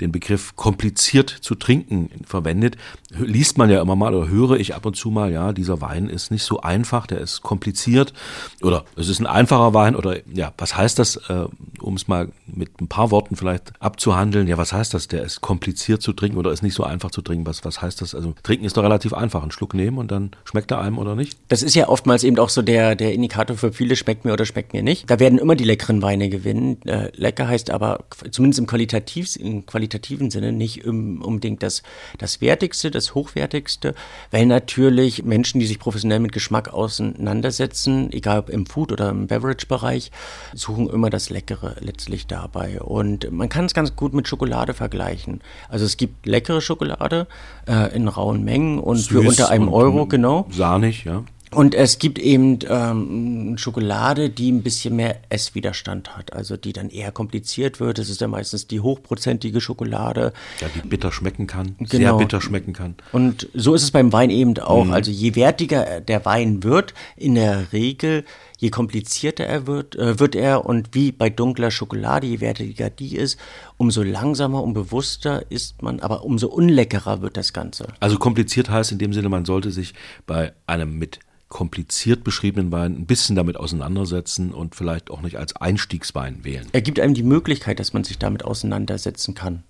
[0.03, 2.77] den Begriff kompliziert zu trinken verwendet.
[3.09, 6.11] Liest man ja immer mal oder höre ich ab und zu mal, ja, dieser Wein
[6.11, 8.13] ist nicht so einfach, der ist kompliziert
[8.61, 11.47] oder oder es ist ein einfacher Wein oder ja, was heißt das, äh,
[11.81, 14.47] um es mal mit ein paar Worten vielleicht abzuhandeln?
[14.49, 15.09] Ja, was heißt das?
[15.09, 17.47] Der ist kompliziert zu trinken oder ist nicht so einfach zu trinken?
[17.47, 18.15] Was, was heißt das?
[18.15, 19.43] Also trinken ist doch relativ einfach.
[19.43, 21.39] Einen Schluck nehmen und dann schmeckt er einem oder nicht?
[21.49, 24.47] Das ist ja oftmals eben auch so der, der Indikator für viele, schmeckt mir oder
[24.47, 25.11] schmeckt mir nicht.
[25.11, 26.81] Da werden immer die leckeren Weine gewinnen.
[26.87, 31.83] Äh, lecker heißt aber zumindest im, Qualitativ, im qualitativen Sinne nicht unbedingt das,
[32.19, 33.95] das Wertigste, das Hochwertigste,
[34.31, 39.27] weil natürlich Menschen, die sich professionell mit Geschmack auseinandersetzen, egal ob im Food- oder im
[39.27, 40.11] Beverage-Bereich,
[40.55, 42.81] suchen immer das Leckere letztlich dabei.
[42.81, 45.41] Und man kann es ganz gut mit Schokolade vergleichen.
[45.69, 47.27] Also es gibt leckere Schokolade
[47.69, 50.47] äh, in rauen Mengen und Süß für unter einem Euro, genau.
[50.51, 51.25] Sahnig, ja.
[51.55, 56.91] Und es gibt eben ähm, Schokolade, die ein bisschen mehr Esswiderstand hat, also die dann
[56.91, 57.99] eher kompliziert wird.
[57.99, 60.33] Das ist ja meistens die hochprozentige Schokolade.
[60.61, 61.89] Ja, die bitter schmecken kann, genau.
[61.89, 62.97] sehr bitter schmecken kann.
[63.13, 64.85] Und so ist es beim Wein eben auch.
[64.85, 64.93] Mhm.
[64.93, 68.25] Also je wertiger der Wein wird, in der Regel,
[68.65, 73.15] je komplizierter er wird, äh, wird er und wie bei dunkler Schokolade, je wertiger die
[73.15, 73.39] ist,
[73.77, 77.89] umso langsamer und bewusster ist man, aber umso unleckerer wird das Ganze.
[78.01, 79.93] Also kompliziert heißt in dem Sinne, man sollte sich
[80.27, 85.55] bei einem mit kompliziert beschriebenen Wein ein bisschen damit auseinandersetzen und vielleicht auch nicht als
[85.55, 86.67] Einstiegswein wählen.
[86.73, 89.63] Er gibt einem die Möglichkeit, dass man sich damit auseinandersetzen kann.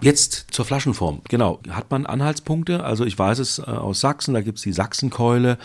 [0.00, 1.22] Jetzt zur Flaschenform.
[1.28, 1.60] Genau.
[1.70, 2.84] Hat man Anhaltspunkte?
[2.84, 5.58] Also ich weiß es äh, aus Sachsen, da gibt's die Sachsenkeule.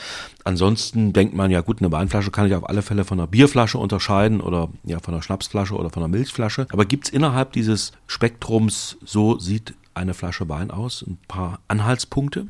[0.43, 3.77] Ansonsten denkt man, ja gut, eine Weinflasche kann ich auf alle Fälle von einer Bierflasche
[3.77, 6.67] unterscheiden oder ja von einer Schnapsflasche oder von einer Milchflasche.
[6.71, 12.47] Aber gibt's innerhalb dieses Spektrums, so sieht eine Flasche Wein aus, ein paar Anhaltspunkte?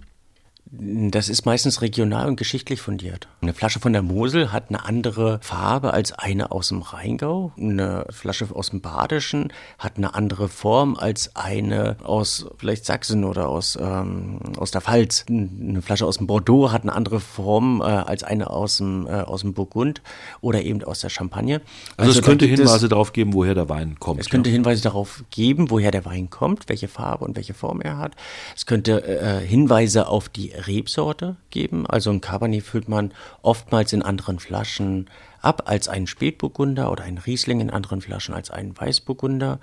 [0.76, 3.28] Das ist meistens regional und geschichtlich fundiert.
[3.42, 7.52] Eine Flasche von der Mosel hat eine andere Farbe als eine aus dem Rheingau.
[7.60, 13.50] Eine Flasche aus dem Badischen hat eine andere Form als eine aus vielleicht Sachsen oder
[13.50, 15.26] aus, ähm, aus der Pfalz.
[15.30, 19.12] Eine Flasche aus dem Bordeaux hat eine andere Form äh, als eine aus dem, äh,
[19.12, 20.02] aus dem Burgund
[20.42, 21.62] oder eben aus der Champagne.
[21.98, 24.20] Also, also es könnte Hinweise es, darauf geben, woher der Wein kommt.
[24.20, 24.56] Es könnte ja.
[24.56, 28.14] Hinweise darauf geben, woher der Wein kommt, welche Farbe und welche Form er hat.
[28.56, 31.86] Es könnte äh, Hinweise auf die Rebsorte geben.
[31.88, 35.10] Also ein Cabernet füllt man oftmals in anderen Flaschen
[35.42, 39.60] ab als ein Spätburgunder oder ein Riesling in anderen Flaschen als ein Weißburgunder.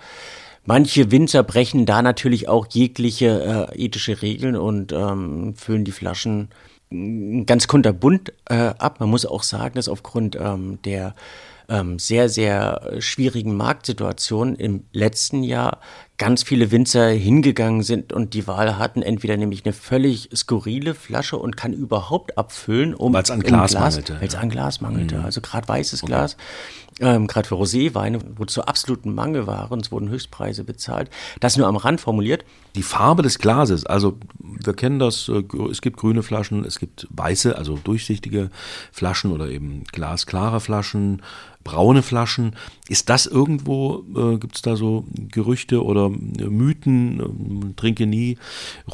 [0.65, 6.51] Manche Winzer brechen da natürlich auch jegliche äh, ethische Regeln und ähm, füllen die Flaschen
[7.47, 9.01] ganz kunterbunt äh, ab.
[9.01, 11.15] Man muss auch sagen, dass aufgrund ähm, der
[11.69, 15.81] ähm, sehr, sehr schwierigen Marktsituation im letzten Jahr
[16.21, 21.39] ganz viele Winzer hingegangen sind und die Wahl hatten, entweder nämlich eine völlig skurrile Flasche
[21.39, 24.21] und kann überhaupt abfüllen, um weil es an Glas, Glas mangelte.
[24.21, 25.17] Weil es an Glas mangelte.
[25.17, 25.25] Mhm.
[25.25, 26.13] Also gerade weißes okay.
[26.13, 26.37] Glas
[27.01, 31.11] ähm, gerade für Roséweine, wo zu absoluten Mangel waren, es wurden Höchstpreise bezahlt.
[31.41, 32.45] Das nur am Rand formuliert.
[32.75, 37.07] Die Farbe des Glases, also wir kennen das, äh, es gibt grüne Flaschen, es gibt
[37.11, 38.51] weiße, also durchsichtige
[38.93, 41.23] Flaschen oder eben glasklare Flaschen,
[41.65, 42.57] braune Flaschen.
[42.89, 48.39] Ist das irgendwo, äh, gibt es da so Gerüchte oder äh, Mythen, äh, trinke nie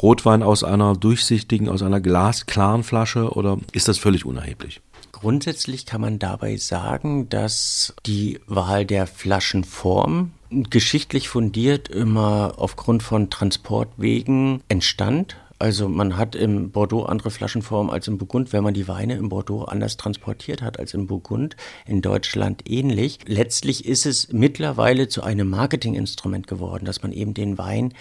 [0.01, 4.81] Rotwein aus einer durchsichtigen, aus einer glasklaren Flasche oder ist das völlig unerheblich?
[5.11, 13.29] Grundsätzlich kann man dabei sagen, dass die Wahl der Flaschenform geschichtlich fundiert immer aufgrund von
[13.29, 15.37] Transportwegen entstand.
[15.59, 19.29] Also man hat im Bordeaux andere Flaschenformen als im Burgund, wenn man die Weine im
[19.29, 23.19] Bordeaux anders transportiert hat als im Burgund, in Deutschland ähnlich.
[23.25, 27.93] Letztlich ist es mittlerweile zu einem Marketinginstrument geworden, dass man eben den Wein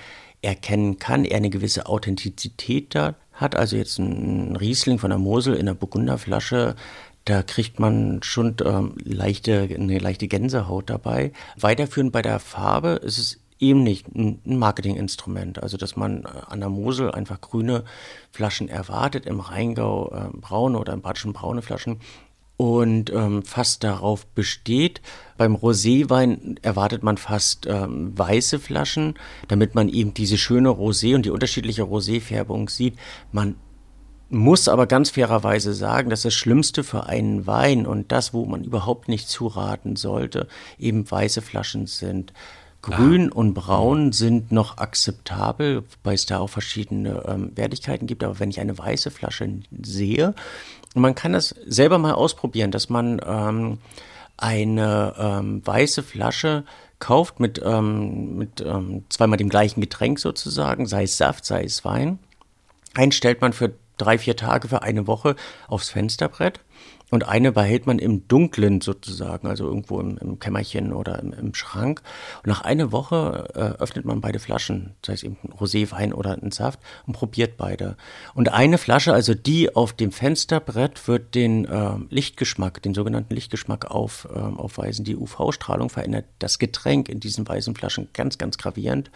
[0.42, 3.56] erkennen kann, er eine gewisse Authentizität da hat.
[3.56, 6.76] Also jetzt ein Riesling von der Mosel in einer Burgunderflasche
[7.26, 11.32] da kriegt man schon ähm, leichte, eine leichte Gänsehaut dabei.
[11.58, 15.62] Weiterführend bei der Farbe ist es eben nicht ein Marketinginstrument.
[15.62, 17.84] Also, dass man äh, an der Mosel einfach grüne
[18.30, 22.00] Flaschen erwartet, im Rheingau äh, braune oder im Badischen braune Flaschen
[22.56, 25.02] und ähm, fast darauf besteht.
[25.36, 29.14] Beim Roséwein erwartet man fast ähm, weiße Flaschen,
[29.48, 32.96] damit man eben diese schöne Rosé und die unterschiedliche Roséfärbung sieht.
[33.30, 33.56] Man
[34.28, 38.64] muss aber ganz fairerweise sagen, dass das Schlimmste für einen Wein und das, wo man
[38.64, 42.32] überhaupt nicht zuraten sollte, eben weiße Flaschen sind.
[42.86, 43.36] Grün ah.
[43.36, 48.22] und Braun sind noch akzeptabel, wobei es da auch verschiedene ähm, Wertigkeiten gibt.
[48.22, 49.48] Aber wenn ich eine weiße Flasche
[49.82, 50.34] sehe,
[50.94, 53.78] und man kann das selber mal ausprobieren, dass man ähm,
[54.36, 56.64] eine ähm, weiße Flasche
[57.00, 61.84] kauft mit, ähm, mit ähm, zweimal dem gleichen Getränk sozusagen, sei es Saft, sei es
[61.84, 62.18] Wein.
[62.94, 65.34] Einstellt man für drei, vier Tage für eine Woche
[65.68, 66.60] aufs Fensterbrett.
[67.10, 71.54] Und eine behält man im Dunkeln sozusagen, also irgendwo im, im Kämmerchen oder im, im,
[71.54, 72.02] Schrank.
[72.42, 76.32] Und nach einer Woche äh, öffnet man beide Flaschen, sei es eben ein Roséwein oder
[76.32, 77.96] ein Saft, und probiert beide.
[78.34, 83.88] Und eine Flasche, also die auf dem Fensterbrett, wird den äh, Lichtgeschmack, den sogenannten Lichtgeschmack
[83.88, 85.04] auf, äh, aufweisen.
[85.04, 89.12] Die UV-Strahlung verändert das Getränk in diesen weißen Flaschen ganz, ganz gravierend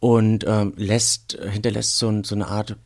[0.00, 2.76] und ähm, lässt, hinterlässt so, so eine Art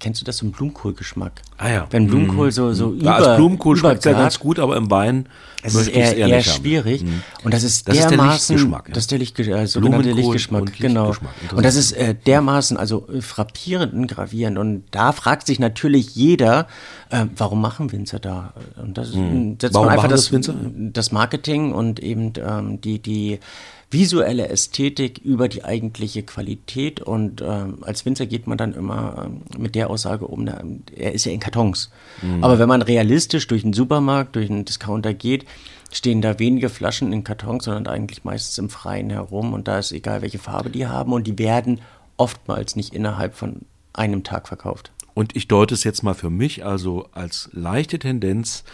[0.00, 1.42] kennst du das, so einen Blumenkohlgeschmack?
[1.58, 1.86] Ah ja.
[1.90, 5.28] Wenn Blumenkohl so, so ja, über, als Blumenkohl schmeckt ja ganz gut, aber im Wein
[5.62, 7.02] es ist eher, eher, eher schwierig.
[7.02, 7.22] Haben.
[7.42, 8.88] Und das ist das dermaßen, ist der Lichtgeschmack.
[8.88, 8.94] Ja.
[8.94, 11.08] Das ist der Lichtge äh, sogenannte Lichtgeschmack, und genau.
[11.08, 11.52] Lichtgeschmack.
[11.52, 14.56] Und das ist äh, dermaßen, also äh, frappierend und gravierend.
[14.58, 16.68] Und da fragt sich natürlich jeder,
[17.10, 18.54] äh, warum machen Winzer da?
[18.76, 19.56] Und das hm.
[19.60, 23.40] setzt warum man einfach das, das, das Marketing und eben ähm, die, die
[23.90, 27.00] visuelle Ästhetik über die eigentliche Qualität.
[27.00, 30.62] Und ähm, als Winzer geht man dann immer ähm, mit der Aussage um, na,
[30.94, 31.90] er ist ja in Kartons.
[32.22, 32.44] Mhm.
[32.44, 35.46] Aber wenn man realistisch durch einen Supermarkt, durch einen Discounter geht,
[35.90, 39.54] stehen da wenige Flaschen in Kartons, sondern eigentlich meistens im Freien herum.
[39.54, 41.12] Und da ist egal, welche Farbe die haben.
[41.12, 41.80] Und die werden
[42.18, 43.62] oftmals nicht innerhalb von
[43.94, 44.92] einem Tag verkauft.
[45.14, 48.64] Und ich deute es jetzt mal für mich, also als leichte Tendenz,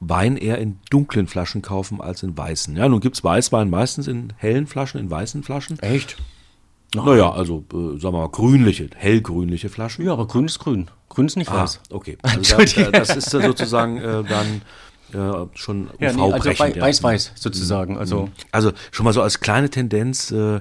[0.00, 2.76] Wein eher in dunklen Flaschen kaufen als in weißen.
[2.76, 5.78] Ja, nun gibt es Weißwein meistens in hellen Flaschen, in weißen Flaschen.
[5.80, 6.16] Echt?
[6.94, 10.06] Naja, also äh, sagen wir mal grünliche, hellgrünliche Flaschen.
[10.06, 10.90] Ja, aber grün ist grün.
[11.08, 11.80] Grün ist nicht ah, weiß.
[11.90, 14.62] Okay, also da, das ist sozusagen äh, dann
[15.12, 17.98] ja, schon ja, nee, also weiß-weiß sozusagen.
[17.98, 18.26] Also.
[18.26, 18.32] Mhm.
[18.52, 20.60] also schon mal so als kleine Tendenz, äh,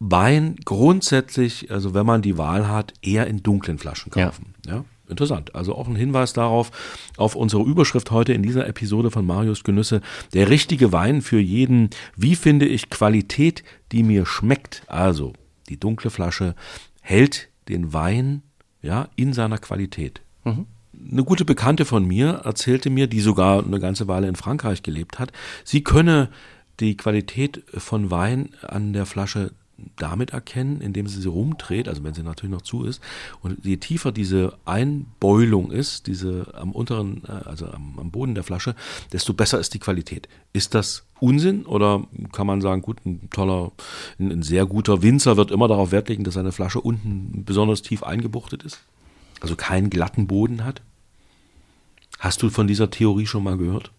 [0.00, 4.54] Wein grundsätzlich, also wenn man die Wahl hat, eher in dunklen Flaschen kaufen.
[4.66, 4.76] Ja.
[4.76, 4.84] ja?
[5.08, 5.54] Interessant.
[5.54, 6.70] Also auch ein Hinweis darauf,
[7.16, 10.00] auf unsere Überschrift heute in dieser Episode von Marius Genüsse.
[10.32, 11.90] Der richtige Wein für jeden.
[12.16, 14.82] Wie finde ich Qualität, die mir schmeckt?
[14.86, 15.34] Also,
[15.68, 16.54] die dunkle Flasche
[17.00, 18.42] hält den Wein
[18.82, 20.22] ja, in seiner Qualität.
[20.44, 20.66] Mhm.
[21.10, 25.18] Eine gute Bekannte von mir erzählte mir, die sogar eine ganze Weile in Frankreich gelebt
[25.18, 25.32] hat,
[25.64, 26.30] sie könne
[26.80, 29.52] die Qualität von Wein an der Flasche
[29.96, 33.00] damit erkennen, indem sie sie rumdreht, also wenn sie natürlich noch zu ist.
[33.42, 38.44] Und je tiefer diese Einbeulung ist, diese am unteren, äh, also am, am, Boden der
[38.44, 38.74] Flasche,
[39.12, 40.28] desto besser ist die Qualität.
[40.52, 43.72] Ist das Unsinn oder kann man sagen, gut, ein toller,
[44.18, 47.82] ein, ein sehr guter Winzer wird immer darauf Wert legen, dass seine Flasche unten besonders
[47.82, 48.80] tief eingebuchtet ist?
[49.40, 50.82] Also keinen glatten Boden hat?
[52.18, 53.90] Hast du von dieser Theorie schon mal gehört?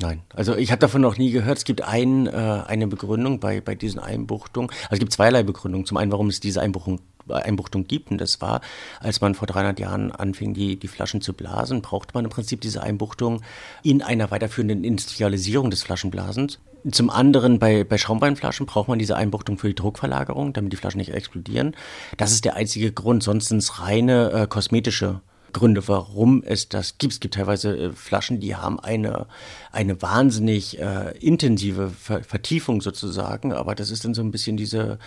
[0.00, 1.58] Nein, also ich habe davon noch nie gehört.
[1.58, 4.70] Es gibt ein, äh, eine Begründung bei, bei diesen Einbuchtungen.
[4.84, 5.84] Also es gibt zweierlei Begründungen.
[5.84, 8.10] Zum einen, warum es diese Einbuchtung, Einbuchtung gibt.
[8.10, 8.62] Und das war,
[9.00, 12.62] als man vor 300 Jahren anfing, die, die Flaschen zu blasen, brauchte man im Prinzip
[12.62, 13.42] diese Einbuchtung
[13.82, 16.60] in einer weiterführenden Industrialisierung des Flaschenblasens.
[16.90, 20.98] Zum anderen bei, bei Schaumweinflaschen braucht man diese Einbuchtung für die Druckverlagerung, damit die Flaschen
[20.98, 21.76] nicht explodieren.
[22.16, 23.22] Das ist der einzige Grund.
[23.22, 25.20] Sonst sind es reine äh, kosmetische
[25.52, 27.12] Gründe, warum es das gibt.
[27.14, 29.26] Es gibt teilweise äh, Flaschen, die haben eine,
[29.72, 34.98] eine wahnsinnig äh, intensive Ver Vertiefung sozusagen, aber das ist dann so ein bisschen diese,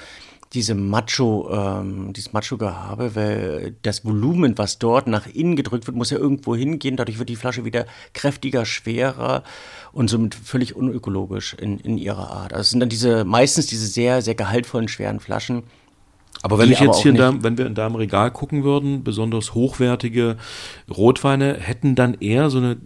[0.53, 6.11] diese Macho, ähm, dieses Macho-Gehabe, weil das Volumen, was dort nach innen gedrückt wird, muss
[6.11, 6.95] ja irgendwo hingehen.
[6.95, 9.43] Dadurch wird die Flasche wieder kräftiger, schwerer
[9.91, 12.53] und somit völlig unökologisch in, in ihrer Art.
[12.53, 15.63] Also es sind dann diese, meistens diese sehr, sehr gehaltvollen, schweren Flaschen,
[16.41, 19.53] aber wenn ich jetzt hier, in deinem, wenn wir in deinem Regal gucken würden, besonders
[19.53, 20.37] hochwertige
[20.89, 22.77] Rotweine hätten dann eher so eine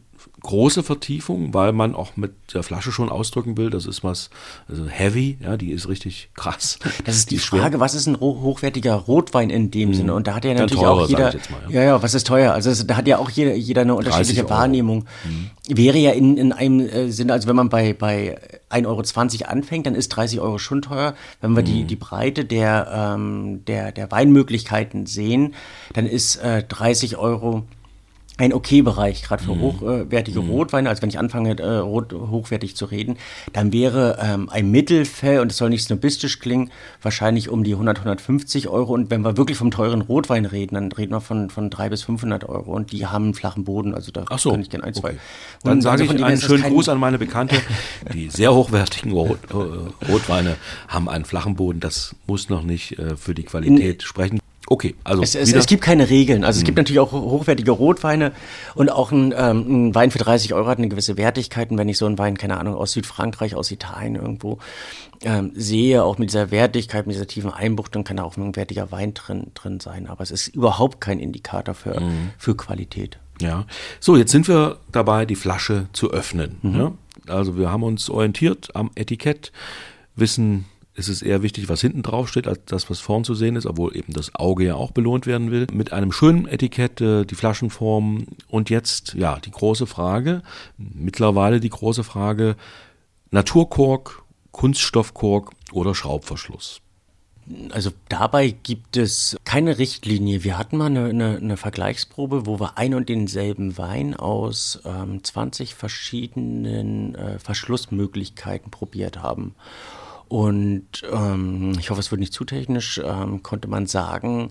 [0.41, 4.29] große Vertiefung, weil man auch mit der Flasche schon ausdrücken will, das ist was
[4.69, 6.79] also heavy, ja, die ist richtig krass.
[7.05, 9.93] Das ist die, die Frage, was ist ein hochwertiger Rotwein in dem mhm.
[9.93, 10.13] Sinne?
[10.13, 11.81] Und da hat ja natürlich teurer, auch jeder, mal, ja.
[11.81, 11.83] ja.
[11.83, 12.53] ja, was ist teuer?
[12.53, 14.47] Also da hat ja auch jeder, jeder eine unterschiedliche.
[14.49, 15.05] Wahrnehmung.
[15.25, 15.75] Mhm.
[15.75, 18.37] Wäre ja in, in einem äh, Sinne, also wenn man bei, bei
[18.69, 21.15] 1,20 Euro anfängt, dann ist 30 Euro schon teuer.
[21.41, 21.65] Wenn wir mhm.
[21.65, 25.55] die, die Breite der, ähm, der, der Weinmöglichkeiten sehen,
[25.93, 27.65] dann ist äh, 30 Euro
[28.37, 29.61] ein okay Bereich, gerade für mhm.
[29.61, 30.49] hochwertige mhm.
[30.51, 30.89] Rotweine.
[30.89, 33.17] Also wenn ich anfange, äh, rot, hochwertig zu reden,
[33.51, 36.71] dann wäre ähm, ein Mittelfell, und es soll nicht snobistisch klingen,
[37.01, 38.93] wahrscheinlich um die 100, 150 Euro.
[38.93, 42.03] Und wenn wir wirklich vom teuren Rotwein reden, dann reden wir von, von 300 bis
[42.03, 42.71] 500 Euro.
[42.73, 44.51] Und die haben einen flachen Boden, also da Ach so.
[44.51, 45.09] kann ich gerne ein, zwei.
[45.09, 45.19] Okay.
[45.63, 47.55] Dann sage also ich einen schönen Gruß an meine Bekannte.
[48.13, 51.79] Die sehr hochwertigen Rot, äh, Rotweine haben einen flachen Boden.
[51.79, 54.39] Das muss noch nicht äh, für die Qualität in, sprechen.
[54.69, 55.23] Okay, also.
[55.23, 56.43] Es, es, es, gibt keine Regeln.
[56.43, 56.83] Also es gibt hm.
[56.83, 58.33] natürlich auch hochwertige Rotweine
[58.75, 61.71] und auch ein, ähm, ein, Wein für 30 Euro hat eine gewisse Wertigkeit.
[61.71, 64.59] Und wenn ich so einen Wein, keine Ahnung, aus Südfrankreich, aus Italien irgendwo
[65.23, 68.91] ähm, sehe, auch mit dieser Wertigkeit, mit dieser tiefen Einbuchtung, kann da auch ein wertiger
[68.91, 70.07] Wein drin, drin sein.
[70.07, 72.31] Aber es ist überhaupt kein Indikator für, mhm.
[72.37, 73.19] für Qualität.
[73.39, 73.65] Ja.
[74.01, 76.57] So, jetzt sind wir dabei, die Flasche zu öffnen.
[76.61, 76.75] Mhm.
[76.75, 76.91] Ja?
[77.27, 79.53] Also wir haben uns orientiert am Etikett,
[80.15, 80.65] wissen,
[80.97, 83.67] ist es eher wichtig, was hinten drauf steht, als das, was vorn zu sehen ist,
[83.67, 85.67] obwohl eben das Auge ja auch belohnt werden will.
[85.71, 90.41] Mit einem schönen Etikett, äh, die Flaschenform und jetzt, ja, die große Frage,
[90.77, 92.55] mittlerweile die große Frage,
[93.29, 96.81] Naturkork, Kunststoffkork oder Schraubverschluss.
[97.69, 100.43] Also dabei gibt es keine Richtlinie.
[100.43, 105.23] Wir hatten mal eine, eine, eine Vergleichsprobe, wo wir ein und denselben Wein aus ähm,
[105.23, 109.53] 20 verschiedenen äh, Verschlussmöglichkeiten probiert haben.
[110.29, 114.49] Und ähm, ich hoffe, es wird nicht zu technisch, ähm, konnte man sagen,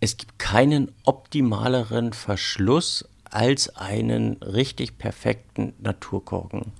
[0.00, 6.72] es gibt keinen optimaleren Verschluss als einen richtig perfekten Naturkorken.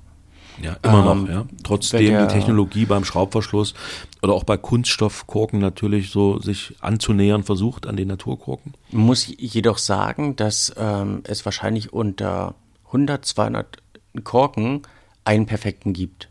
[0.63, 1.47] Ja, immer ähm, noch, ja.
[1.65, 3.75] Trotzdem der, die Technologie beim Schraubverschluss
[4.23, 8.75] oder auch bei Kunststoffkorken natürlich so sich anzunähern versucht an den Naturkorken.
[8.91, 12.55] Muss jedoch sagen, dass ähm, es wahrscheinlich unter
[12.87, 13.79] 100, 200
[14.23, 14.83] Korken
[15.25, 16.29] einen perfekten gibt.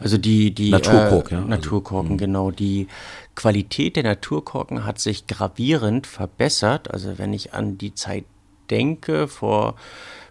[0.00, 1.40] Also die, die Naturkork, äh, ja.
[1.42, 2.50] Naturkorken, also, genau.
[2.50, 2.88] Die
[3.34, 6.90] Qualität der Naturkorken hat sich gravierend verbessert.
[6.90, 8.24] Also wenn ich an die Zeit
[8.70, 9.74] denke, vor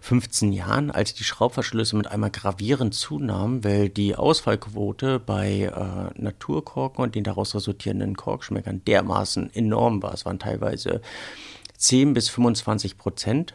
[0.00, 7.04] 15 Jahren, als die Schraubverschlüsse mit einmal gravierend zunahmen, weil die Ausfallquote bei äh, Naturkorken
[7.04, 10.14] und den daraus resultierenden Korkschmeckern dermaßen enorm war.
[10.14, 11.02] Es waren teilweise
[11.76, 13.54] 10 bis 25 Prozent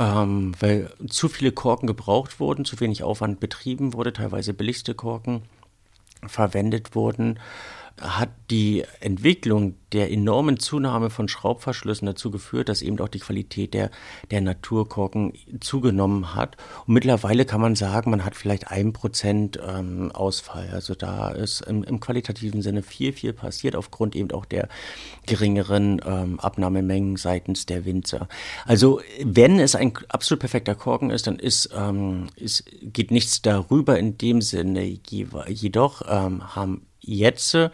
[0.00, 5.42] ähm, weil zu viele Korken gebraucht wurden, zu wenig Aufwand betrieben wurde, teilweise billigste Korken
[6.26, 7.38] verwendet wurden
[8.00, 13.74] hat die Entwicklung der enormen Zunahme von Schraubverschlüssen dazu geführt, dass eben auch die Qualität
[13.74, 13.90] der,
[14.30, 16.56] der Naturkorken zugenommen hat.
[16.86, 20.70] Und mittlerweile kann man sagen, man hat vielleicht ein Prozent ähm, Ausfall.
[20.72, 24.68] Also da ist im, im, qualitativen Sinne viel, viel passiert, aufgrund eben auch der
[25.26, 28.28] geringeren ähm, Abnahmemengen seitens der Winzer.
[28.64, 33.98] Also wenn es ein absolut perfekter Korken ist, dann ist, ähm, ist geht nichts darüber
[33.98, 34.80] in dem Sinne.
[34.82, 37.70] Jedoch ähm, haben jetzt in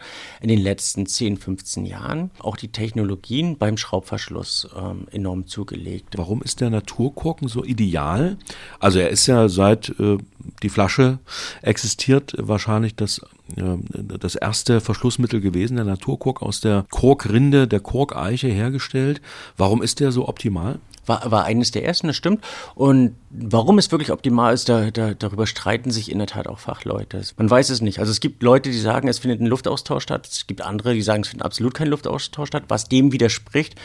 [0.47, 6.17] den letzten 10, 15 Jahren auch die Technologien beim Schraubverschluss ähm, enorm zugelegt.
[6.17, 8.37] Warum ist der Naturkorken so ideal?
[8.79, 10.17] Also er ist ja seit äh,
[10.63, 11.19] die Flasche
[11.61, 13.25] existiert wahrscheinlich das äh,
[13.55, 19.21] das erste Verschlussmittel gewesen, der Naturkork aus der Korkrinde, der Korkeiche hergestellt.
[19.55, 20.79] Warum ist der so optimal?
[21.07, 22.43] war, war eines der ersten, das stimmt.
[22.75, 26.59] Und warum es wirklich optimal ist, da, da, darüber streiten sich in der Tat auch
[26.59, 27.21] Fachleute.
[27.37, 27.99] Man weiß es nicht.
[27.99, 30.27] Also es gibt Leute, die sagen, es findet ein Luftaustausch statt.
[30.27, 33.75] Es gibt andere, die sagen, es findet absolut kein Luftaustausch statt, was dem widerspricht,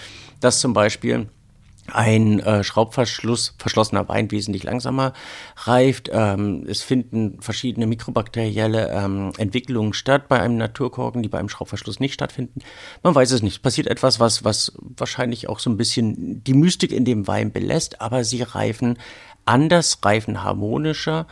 [0.41, 1.29] dass zum Beispiel
[1.95, 5.13] ein äh, Schraubverschluss verschlossener Wein wesentlich langsamer
[5.57, 6.11] reift.
[6.13, 12.01] Ähm, es finden verschiedene mikrobakterielle ähm, Entwicklungen statt bei einem Naturkorken, die bei einem Schraubverschluss
[12.01, 12.61] nicht stattfinden.
[13.03, 13.57] Man weiß es nicht.
[13.57, 17.53] Es passiert etwas, was, was wahrscheinlich auch so ein bisschen die Mystik in dem Wein
[17.53, 18.99] belässt, aber sie reifen
[19.45, 21.27] anders, reifen harmonischer.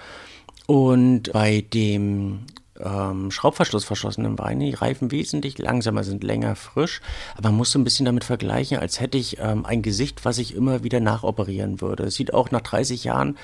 [0.67, 2.47] Und bei dem
[2.85, 7.01] ähm, Schraubverschluss verschlossenen Weine, die reifen wesentlich langsamer, sind länger frisch.
[7.37, 10.39] Aber man muss so ein bisschen damit vergleichen, als hätte ich ähm, ein Gesicht, was
[10.39, 12.05] ich immer wieder nachoperieren würde.
[12.05, 13.37] Es sieht auch nach 30 Jahren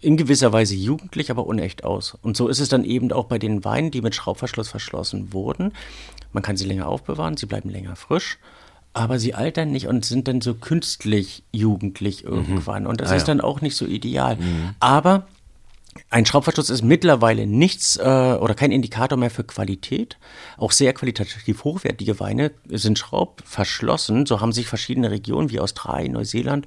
[0.00, 2.16] in gewisser Weise jugendlich, aber unecht aus.
[2.22, 5.72] Und so ist es dann eben auch bei den Weinen, die mit Schraubverschluss verschlossen wurden.
[6.32, 8.38] Man kann sie länger aufbewahren, sie bleiben länger frisch
[8.92, 12.30] aber sie altern nicht und sind dann so künstlich jugendlich mhm.
[12.30, 12.84] irgendwann.
[12.84, 12.88] Mhm.
[12.88, 13.34] Und das ah, ist ja.
[13.34, 14.36] dann auch nicht so ideal.
[14.36, 14.74] Mhm.
[14.80, 15.26] Aber
[16.08, 20.18] ein Schraubverschluss ist mittlerweile nichts äh, oder kein Indikator mehr für Qualität.
[20.56, 24.26] Auch sehr qualitativ hochwertige Weine sind schraubverschlossen.
[24.26, 26.66] So haben sich verschiedene Regionen wie Australien, Neuseeland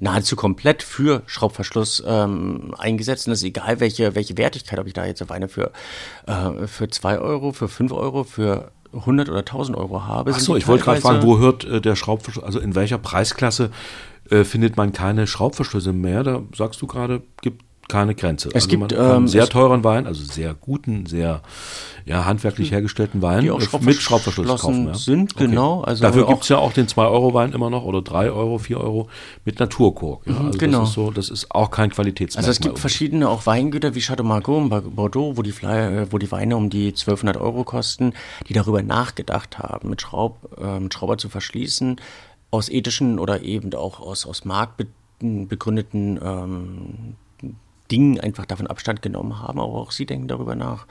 [0.00, 3.26] nahezu komplett für Schraubverschluss ähm, eingesetzt.
[3.26, 5.72] Und es ist egal, welche, welche Wertigkeit, ob ich da jetzt Weine für,
[6.26, 10.32] äh, für 2 Euro, für 5 Euro, für 100 oder 1000 Euro habe.
[10.32, 13.70] Achso, ich wollte gerade fragen, wo hört äh, der Schraubverschluss, also in welcher Preisklasse
[14.30, 16.22] äh, findet man keine Schraubverschlüsse mehr?
[16.22, 18.48] Da sagst du gerade, gibt keine Grenze.
[18.48, 21.42] Es also gibt ähm, sehr teuren Wein, also sehr guten, sehr
[22.04, 24.86] ja, handwerklich hergestellten Wein die auch mit Schraubverschluss kaufen.
[24.88, 24.94] Ja?
[24.94, 25.46] sind, okay.
[25.46, 25.80] genau.
[25.82, 29.08] Also Dafür gibt es ja auch den 2-Euro-Wein immer noch oder 3 Euro, 4 Euro
[29.44, 30.26] mit Naturkork.
[30.26, 30.32] Ja?
[30.32, 30.80] Mhm, also genau.
[30.80, 32.48] Das ist, so, das ist auch kein Qualitätsmerkmal.
[32.48, 36.18] Also es gibt verschiedene auch Weingüter wie Chateau Margaux und Bordeaux, wo die, äh, wo
[36.18, 38.14] die Weine um die 1200 Euro kosten,
[38.48, 42.00] die darüber nachgedacht haben, mit, Schraub, äh, mit Schrauber zu verschließen,
[42.50, 47.16] aus ethischen oder eben auch aus, aus marktbegründeten ähm,
[47.90, 50.86] Dingen einfach davon Abstand genommen haben, aber auch sie denken darüber nach.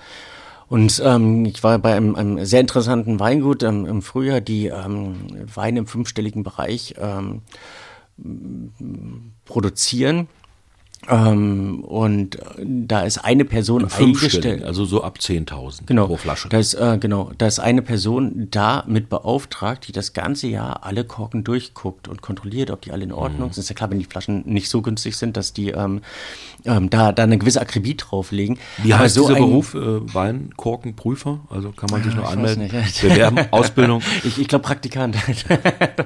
[0.67, 5.27] Und ähm, ich war bei einem, einem sehr interessanten Weingut ähm, im Frühjahr, die ähm,
[5.53, 7.41] Weine im fünfstelligen Bereich ähm,
[9.45, 10.27] produzieren.
[11.07, 14.63] Ähm, und da ist eine Person eingestellt.
[14.63, 16.49] Also so ab 10.000 genau, pro Flasche.
[16.49, 20.83] Da ist, äh, genau, da ist eine Person da mit beauftragt, die das ganze Jahr
[20.83, 23.53] alle Korken durchguckt und kontrolliert, ob die alle in Ordnung mhm.
[23.53, 23.63] sind.
[23.63, 26.01] Ist ja klar, wenn die Flaschen nicht so günstig sind, dass die ähm,
[26.65, 28.57] ähm, da, da eine gewisse Akribie drauflegen.
[28.77, 29.73] Wie Aber heißt so dieser Beruf?
[29.75, 31.39] Äh, Weinkorkenprüfer?
[31.49, 32.69] Also kann man sich noch anmelden?
[33.01, 34.01] Bewerben, Ausbildung?
[34.23, 35.15] Ich, ich glaube Praktikant.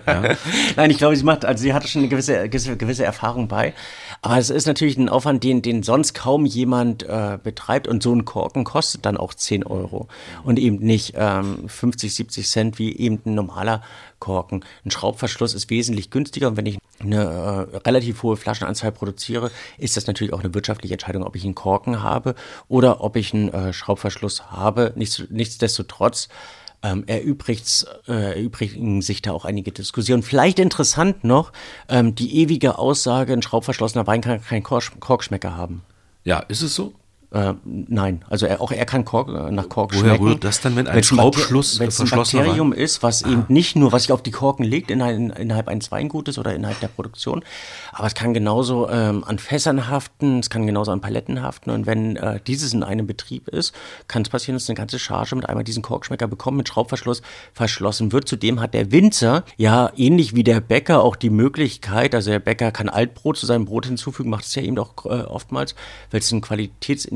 [0.06, 0.36] ja.
[0.76, 3.74] Nein, ich glaube, sie macht, also sie hatte schon eine gewisse, gewisse, gewisse Erfahrung bei.
[4.22, 7.88] Aber es ist natürlich ein Aufwand, den, den sonst kaum jemand äh, betreibt.
[7.88, 10.08] Und so ein Korken kostet dann auch 10 Euro
[10.44, 13.82] und eben nicht ähm, 50, 70 Cent wie eben ein normaler
[14.20, 14.66] Korken.
[14.86, 19.96] Ein Schraubverschluss ist wesentlich günstiger und wenn ich eine äh, relativ hohe Flaschenanzahl produziere, ist
[19.96, 22.36] das natürlich auch eine wirtschaftliche Entscheidung, ob ich einen Korken habe
[22.68, 24.94] oder ob ich einen äh, Schraubverschluss habe.
[24.96, 26.28] Nichts, nichtsdestotrotz
[26.84, 30.24] ähm, erübrigt, äh, erübrigen sich da auch einige Diskussionen.
[30.24, 31.52] Vielleicht interessant noch,
[31.88, 35.84] ähm, die ewige Aussage, ein schraubverschlossener Wein kann keinen Korkschmecker haben.
[36.24, 36.94] Ja, ist es so?
[37.32, 40.20] Äh, nein, also er, auch er kann Kork, äh, nach Kork Woher schmecken.
[40.24, 42.80] Woher rührt das dann, wenn ein Schraubschluss Wenn es ein Bakterium Wein?
[42.80, 43.30] ist, was ah.
[43.30, 46.80] eben nicht nur, was sich auf die Korken legt innerhalb, innerhalb eines Weingutes oder innerhalb
[46.80, 47.44] der Produktion,
[47.92, 51.86] aber es kann genauso ähm, an Fässern haften, es kann genauso an Paletten haften und
[51.86, 53.76] wenn äh, dieses in einem Betrieb ist,
[54.08, 57.22] kann es passieren, dass eine ganze Charge mit einmal diesen Korkschmecker bekommt, mit Schraubverschluss
[57.54, 58.28] verschlossen wird.
[58.28, 62.72] Zudem hat der Winzer ja ähnlich wie der Bäcker auch die Möglichkeit, also der Bäcker
[62.72, 65.76] kann Altbrot zu seinem Brot hinzufügen, macht es ja eben auch äh, oftmals,
[66.10, 66.42] weil es ein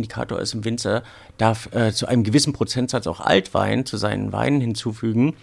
[0.07, 1.03] Qualitätsindikator ist Winzer Winzer
[1.37, 5.35] darf äh, zu einem gewissen Prozentsatz auch Altwein zu seinen Weinen hinzufügen.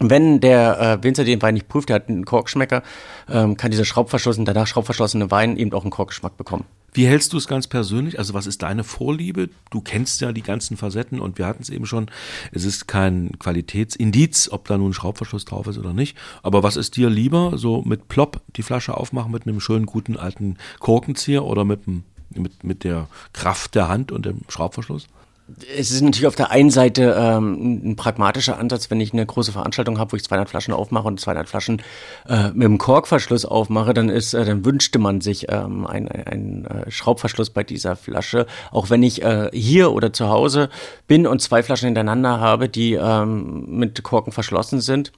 [0.00, 2.82] Wenn der äh, Winzer den Wein nicht prüft, der hat einen Korkschmecker,
[3.28, 6.64] ähm, kann dieser schraubverschlossene, danach schraubverschlossene Wein eben auch einen Korkgeschmack bekommen.
[6.92, 8.18] Wie hältst du es ganz persönlich?
[8.18, 9.50] Also was ist deine Vorliebe?
[9.70, 12.08] Du kennst ja die ganzen Facetten und wir hatten es eben schon.
[12.52, 16.16] Es ist kein Qualitätsindiz, ob da nun ein Schraubverschluss drauf ist oder nicht.
[16.42, 17.52] Aber was ist dir lieber?
[17.56, 22.04] So mit Plop die Flasche aufmachen mit einem schönen guten alten Korkenzieher oder mit einem
[22.38, 25.06] mit, mit der Kraft der Hand und dem Schraubverschluss?
[25.78, 29.52] es ist natürlich auf der einen Seite ähm, ein pragmatischer Ansatz, wenn ich eine große
[29.52, 31.82] Veranstaltung habe, wo ich 200 Flaschen aufmache und 200 Flaschen
[32.28, 36.64] äh, mit dem Korkverschluss aufmache, dann ist, äh, dann wünschte man sich ähm, einen ein,
[36.64, 38.46] äh, Schraubverschluss bei dieser Flasche.
[38.70, 40.70] Auch wenn ich äh, hier oder zu Hause
[41.06, 45.12] bin und zwei Flaschen hintereinander habe, die ähm, mit Korken verschlossen sind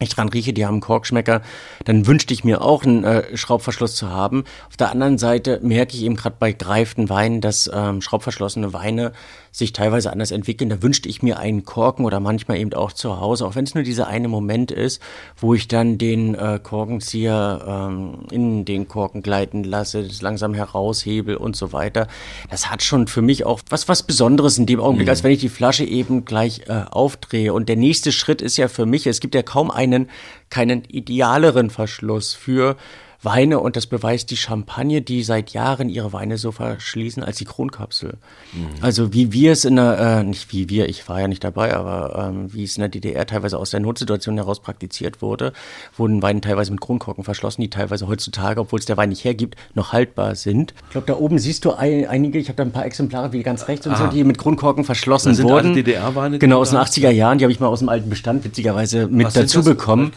[0.00, 1.42] ich dran rieche, die haben Korkschmecker,
[1.84, 4.44] dann wünschte ich mir auch einen äh, Schraubverschluss zu haben.
[4.68, 9.12] Auf der anderen Seite merke ich eben gerade bei greiften Weinen, dass ähm, schraubverschlossene Weine
[9.52, 10.70] sich teilweise anders entwickeln.
[10.70, 13.74] Da wünschte ich mir einen Korken oder manchmal eben auch zu Hause, auch wenn es
[13.74, 15.02] nur dieser eine Moment ist,
[15.36, 21.36] wo ich dann den äh, Korkenzieher ähm, in den Korken gleiten lasse, das langsam heraushebel
[21.36, 22.06] und so weiter.
[22.50, 25.10] Das hat schon für mich auch was, was Besonderes in dem Augenblick, mhm.
[25.10, 27.52] als wenn ich die Flasche eben gleich äh, aufdrehe.
[27.52, 30.08] Und der nächste Schritt ist ja für mich, es gibt ja kaum einen,
[30.48, 32.76] keinen idealeren Verschluss für
[33.22, 37.44] Weine und das beweist die Champagne, die seit Jahren ihre Weine so verschließen als die
[37.44, 38.14] Kronkapsel.
[38.52, 38.68] Mhm.
[38.80, 41.74] Also wie wir es in der, äh, nicht wie wir, ich war ja nicht dabei,
[41.74, 45.52] aber ähm, wie es in der DDR teilweise aus der Notsituation heraus praktiziert wurde,
[45.96, 49.56] wurden Weine teilweise mit Kronkorken verschlossen, die teilweise heutzutage, obwohl es der Wein nicht hergibt,
[49.74, 50.72] noch haltbar sind.
[50.86, 53.42] Ich glaube, da oben siehst du ein, einige, ich habe da ein paar Exemplare, wie
[53.42, 55.74] ganz rechts und so, die mit Kronkorken verschlossen das sind wurden.
[55.74, 56.38] DDR-Weine?
[56.38, 59.26] Genau, aus den 80er Jahren, die habe ich mal aus dem alten Bestand witzigerweise mit
[59.26, 60.12] Was dazu bekommen.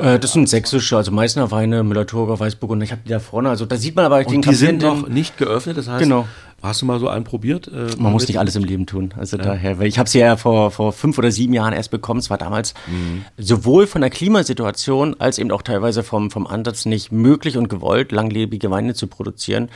[0.00, 3.48] Äh, das sind sächsische, also Meißner Weine, Müller-Thurgau, Weißburg und ich habe die da vorne.
[3.48, 6.26] Also da sieht man aber und den die sind noch nicht geöffnet, das heißt, genau.
[6.60, 7.68] Hast du mal so einen probiert?
[7.68, 9.14] Äh, Man muss nicht alles im Leben tun.
[9.16, 9.44] Also ja.
[9.44, 12.18] daher, weil ich habe sie ja vor, vor fünf oder sieben Jahren erst bekommen.
[12.18, 13.24] Es war damals mhm.
[13.36, 18.10] sowohl von der Klimasituation als eben auch teilweise vom, vom Ansatz nicht möglich und gewollt,
[18.10, 19.70] langlebige Weine zu produzieren.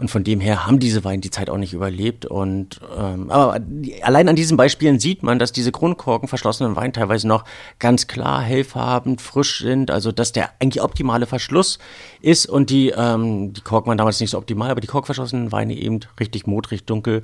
[0.00, 2.26] Und von dem her haben diese Weine die Zeit auch nicht überlebt.
[2.26, 3.60] Und ähm, aber
[4.02, 7.44] allein an diesen Beispielen sieht man, dass diese Grundkorken verschlossenen Weine teilweise noch
[7.78, 9.92] ganz klar hellfarben, frisch sind.
[9.92, 11.78] Also dass der eigentlich optimale Verschluss
[12.24, 15.74] ist und die ähm, die Korken waren damals nicht so optimal, aber die korkverschlossenen Weine
[15.74, 17.22] eben richtig modrig dunkel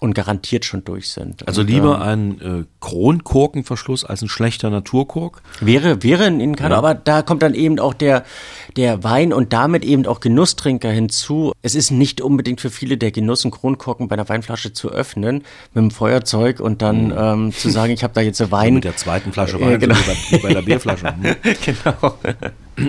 [0.00, 1.46] und garantiert schon durch sind.
[1.46, 5.42] Also und, lieber ähm, ein äh, Kronkorkenverschluss als ein schlechter Naturkork?
[5.60, 6.78] Wäre, wäre in Innenkanne, ja.
[6.78, 8.24] aber da kommt dann eben auch der,
[8.78, 11.52] der Wein und damit eben auch Genusstrinker hinzu.
[11.62, 15.42] Es ist nicht unbedingt für viele der Genuss, einen Kronkorken bei einer Weinflasche zu öffnen
[15.74, 17.14] mit dem Feuerzeug und dann mhm.
[17.18, 18.74] ähm, zu sagen, ich habe da jetzt Wein.
[18.78, 19.96] mit der zweiten Flasche Wein, äh, genau.
[20.30, 21.08] wie bei, der Bierflasche.
[21.18, 21.34] Mhm.
[21.64, 22.14] genau.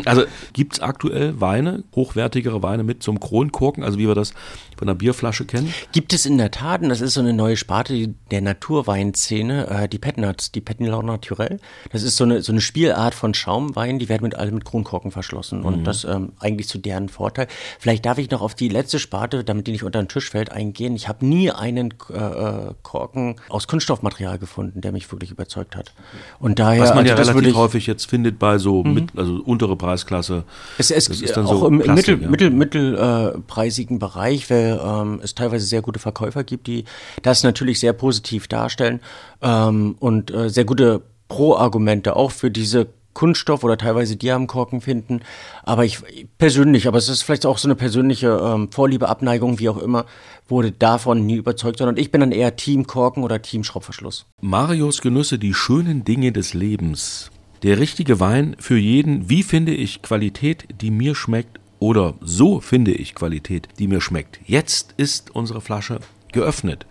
[0.06, 0.24] Also
[0.54, 4.34] gibt es aktuell Weine, hochwertigere Weine mit zum Kronkorken, also wie wir das
[4.78, 5.74] von der Bierflasche kennen?
[5.92, 9.90] Gibt es in der Tat, und das ist so eine neue Sparte der Naturweinszene, äh,
[9.90, 11.60] die Petnuts, die Petnilor Naturel.
[11.92, 15.12] Das ist so eine, so eine Spielart von Schaumwein, die werden mit alle mit Kronkorken
[15.12, 15.84] verschlossen und mhm.
[15.86, 17.48] das ähm, eigentlich zu deren Vorteil.
[17.80, 20.52] Vielleicht darf ich noch auf die letzte Sparte, damit die nicht unter den Tisch fällt,
[20.52, 20.96] eingehen.
[20.96, 25.94] Ich habe nie einen äh, äh, Korken aus Kunststoffmaterial gefunden, der mich wirklich überzeugt hat.
[26.40, 28.94] Und daher, Was man ja also relativ häufig jetzt findet bei so mhm.
[28.94, 30.44] mit, also untere Preisklasse.
[30.78, 32.30] Es, es ist dann auch so im Plastik, mittel, ja.
[32.30, 36.86] mittel, mittelpreisigen äh, Bereich, weil ähm, es teilweise sehr gute Verkäufer gibt, die
[37.22, 39.00] das natürlich sehr positiv darstellen
[39.42, 42.88] ähm, und äh, sehr gute Pro-Argumente auch für diese
[43.20, 45.20] Kunststoff oder teilweise Diamkorken finden.
[45.64, 46.00] Aber ich
[46.38, 50.06] persönlich, aber es ist vielleicht auch so eine persönliche ähm, Vorliebe, Abneigung, wie auch immer,
[50.48, 54.26] wurde davon nie überzeugt, sondern ich bin dann eher Team Korken oder Team Schraubverschluss.
[54.40, 57.30] Marius Genüsse, die schönen Dinge des Lebens.
[57.62, 59.30] Der richtige Wein für jeden.
[59.30, 61.60] Wie finde ich Qualität, die mir schmeckt?
[61.80, 64.40] Oder so finde ich Qualität, die mir schmeckt.
[64.46, 66.00] Jetzt ist unsere Flasche
[66.32, 66.86] geöffnet.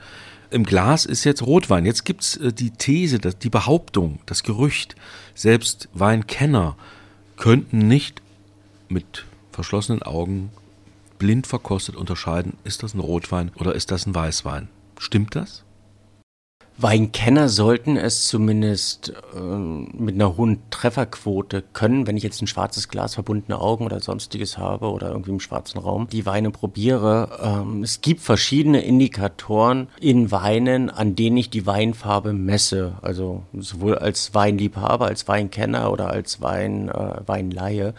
[0.50, 1.84] Im Glas ist jetzt Rotwein.
[1.84, 4.96] Jetzt gibt's äh, die These, die Behauptung, das Gerücht,
[5.34, 6.76] selbst Weinkenner
[7.36, 8.22] könnten nicht
[8.88, 10.50] mit verschlossenen Augen
[11.18, 14.68] blind verkostet unterscheiden, ist das ein Rotwein oder ist das ein Weißwein.
[14.98, 15.64] Stimmt das?
[16.80, 22.88] Weinkenner sollten es zumindest ähm, mit einer hohen Trefferquote können, wenn ich jetzt ein schwarzes
[22.88, 27.30] Glas, verbundene Augen oder sonstiges habe oder irgendwie im schwarzen Raum, die Weine probiere.
[27.42, 32.92] Ähm, es gibt verschiedene Indikatoren in Weinen, an denen ich die Weinfarbe messe.
[33.02, 37.92] Also sowohl als Weinliebhaber, als Weinkenner oder als Wein, äh, Weinleihe.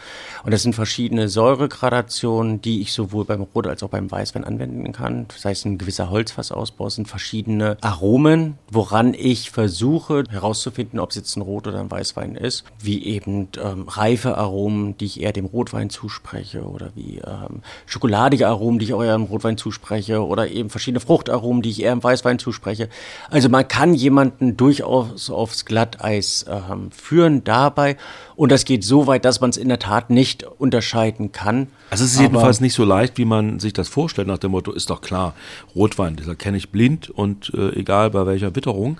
[0.45, 4.93] Und das sind verschiedene Säuregradationen, die ich sowohl beim Rot- als auch beim Weißwein anwenden
[4.93, 5.25] kann.
[5.27, 11.35] Das heißt, ein gewisser Holzfassausbau sind verschiedene Aromen, woran ich versuche herauszufinden, ob es jetzt
[11.35, 15.45] ein Rot- oder ein Weißwein ist, wie eben ähm, reife Aromen, die ich eher dem
[15.45, 20.69] Rotwein zuspreche oder wie ähm, schokoladige Aromen, die ich eher dem Rotwein zuspreche oder eben
[20.69, 22.89] verschiedene Fruchtaromen, die ich eher im Weißwein zuspreche.
[23.29, 27.97] Also man kann jemanden durchaus aufs Glatteis ähm, führen dabei
[28.35, 31.67] und das geht so weit, dass man es in der Tat nicht unterscheiden kann.
[31.89, 34.71] Also es ist jedenfalls nicht so leicht, wie man sich das vorstellt, nach dem Motto,
[34.71, 35.33] ist doch klar,
[35.75, 38.99] Rotwein, das erkenne ich blind und äh, egal bei welcher Witterung.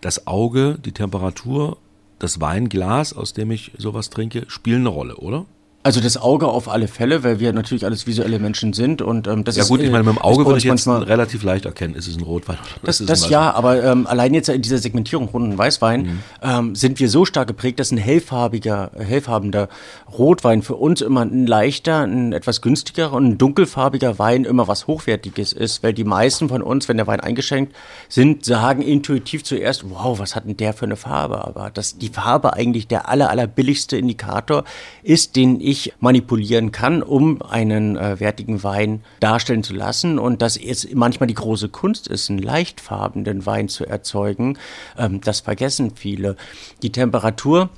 [0.00, 1.76] Das Auge, die Temperatur,
[2.20, 5.44] das Weinglas, aus dem ich sowas trinke, spielen eine Rolle, oder?
[5.84, 9.42] Also das Auge auf alle Fälle, weil wir natürlich alles visuelle Menschen sind und ähm,
[9.42, 11.64] das ja ist gut, ich meine, mit dem Auge würde ich jetzt manchmal, relativ leicht
[11.64, 14.48] erkennen, ist es ein Rotwein oder das, ist das ein ja, aber ähm, allein jetzt
[14.48, 16.18] in dieser Segmentierung Rot- und Weißwein Mhm.
[16.42, 19.68] ähm, sind wir so stark geprägt, dass ein hellfarbiger, hellfarbender
[20.16, 24.86] Rotwein für uns immer ein leichter, ein etwas günstigerer und ein dunkelfarbiger Wein immer was
[24.86, 27.74] Hochwertiges ist, weil die meisten von uns, wenn der Wein eingeschenkt
[28.08, 31.44] sind, sagen intuitiv zuerst, wow, was hat denn der für eine Farbe?
[31.44, 34.64] Aber dass die Farbe eigentlich der aller, aller billigste Indikator
[35.02, 40.56] ist, den ich manipulieren kann, um einen äh, wertigen Wein darstellen zu lassen und dass
[40.56, 44.58] es manchmal die große Kunst ist, einen leichtfarbenen Wein zu erzeugen,
[44.98, 46.36] ähm, das vergessen viele.
[46.82, 47.70] Die Temperatur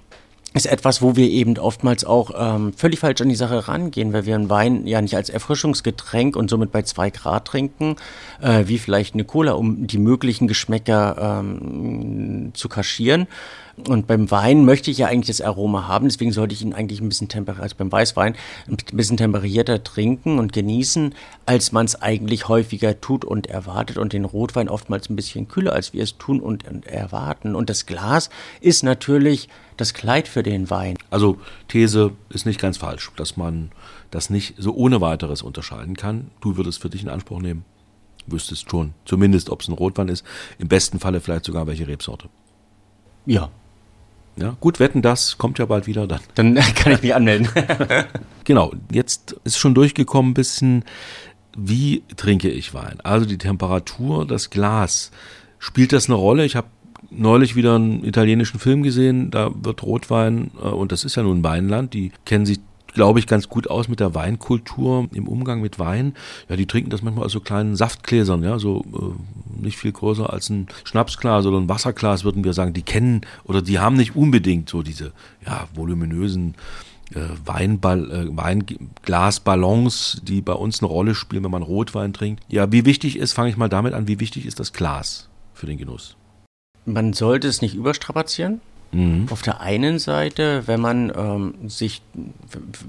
[0.54, 4.24] ist etwas, wo wir eben oftmals auch ähm, völlig falsch an die Sache rangehen, weil
[4.24, 7.96] wir einen Wein ja nicht als Erfrischungsgetränk und somit bei zwei Grad trinken,
[8.40, 13.26] äh, wie vielleicht eine Cola, um die möglichen Geschmäcker ähm, zu kaschieren.
[13.88, 17.00] Und beim Wein möchte ich ja eigentlich das Aroma haben, deswegen sollte ich ihn eigentlich
[17.00, 18.36] ein bisschen temperierter, als beim Weißwein,
[18.68, 21.14] ein bisschen temperierter trinken und genießen,
[21.44, 25.72] als man es eigentlich häufiger tut und erwartet und den Rotwein oftmals ein bisschen kühler,
[25.72, 27.54] als wir es tun und erwarten.
[27.54, 30.96] Und das Glas ist natürlich das Kleid für den Wein.
[31.10, 33.72] Also These ist nicht ganz falsch, dass man
[34.10, 36.30] das nicht so ohne weiteres unterscheiden kann.
[36.40, 37.64] Du würdest für dich in Anspruch nehmen,
[38.26, 40.24] wüsstest schon, zumindest ob es ein Rotwein ist,
[40.58, 42.28] im besten Falle vielleicht sogar welche Rebsorte.
[43.26, 43.50] Ja.
[44.36, 46.20] Ja, gut, wetten das, kommt ja bald wieder dann.
[46.34, 47.48] Dann kann ich mich anmelden.
[48.46, 50.84] Genau, jetzt ist schon durchgekommen ein bisschen,
[51.56, 52.98] wie trinke ich Wein?
[53.02, 55.12] Also die Temperatur, das Glas.
[55.58, 56.44] Spielt das eine Rolle?
[56.44, 56.66] Ich habe
[57.10, 61.38] neulich wieder einen italienischen Film gesehen, da wird Rotwein, äh, und das ist ja nun
[61.38, 62.60] ein Weinland, die kennen sich
[62.94, 66.14] glaube ich, ganz gut aus mit der Weinkultur im Umgang mit Wein.
[66.48, 70.32] Ja, die trinken das manchmal aus so kleinen Saftgläsern, ja, so äh, nicht viel größer
[70.32, 72.72] als ein Schnapsglas oder ein Wasserglas, würden wir sagen.
[72.72, 75.12] Die kennen oder die haben nicht unbedingt so diese
[75.44, 76.54] ja, voluminösen
[77.14, 82.42] äh, Weinball, äh, Weinglasballons, die bei uns eine Rolle spielen, wenn man Rotwein trinkt.
[82.48, 85.66] Ja, wie wichtig ist, fange ich mal damit an, wie wichtig ist das Glas für
[85.66, 86.16] den Genuss?
[86.86, 88.60] Man sollte es nicht überstrapazieren.
[88.94, 89.26] Mhm.
[89.30, 92.02] Auf der einen Seite, wenn man ähm, sich,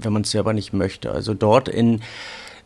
[0.00, 1.10] wenn man es selber nicht möchte.
[1.10, 2.00] Also dort in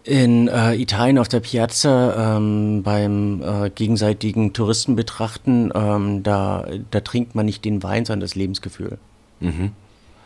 [0.02, 7.34] in äh, Italien auf der Piazza ähm, beim äh, gegenseitigen Touristenbetrachten, ähm, da, da trinkt
[7.34, 8.98] man nicht den Wein, sondern das Lebensgefühl.
[9.40, 9.72] Mhm.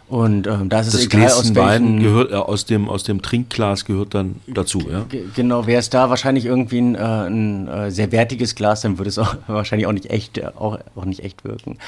[0.07, 3.05] Und ähm, da ist Das egal, aus Gläschen Wein welchen, gehört äh, aus dem aus
[3.05, 5.05] dem Trinkglas gehört dann dazu, ja.
[5.09, 8.99] Ge- Genau, wäre es da wahrscheinlich irgendwie ein, äh, ein äh, sehr wertiges Glas, dann
[8.99, 11.79] würde es auch wahrscheinlich auch nicht echt, äh, auch, auch nicht echt wirken.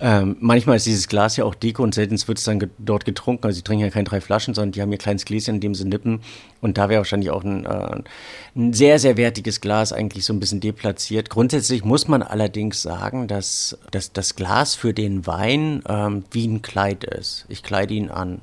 [0.00, 3.04] Ähm, manchmal ist dieses Glas ja auch Deko und selten wird es dann ge dort
[3.04, 3.46] getrunken.
[3.46, 5.74] Also sie trinken ja keine drei Flaschen, sondern die haben ihr kleines Gläschen, in dem
[5.76, 6.20] sie nippen.
[6.60, 8.02] Und da wäre wahrscheinlich auch ein, äh,
[8.56, 11.30] ein sehr, sehr wertiges Glas eigentlich so ein bisschen deplatziert.
[11.30, 16.62] Grundsätzlich muss man allerdings sagen, dass, dass das Glas für den Wein ähm, wie ein
[16.62, 17.46] Kleid ist.
[17.48, 18.40] Ich kleide ihn an.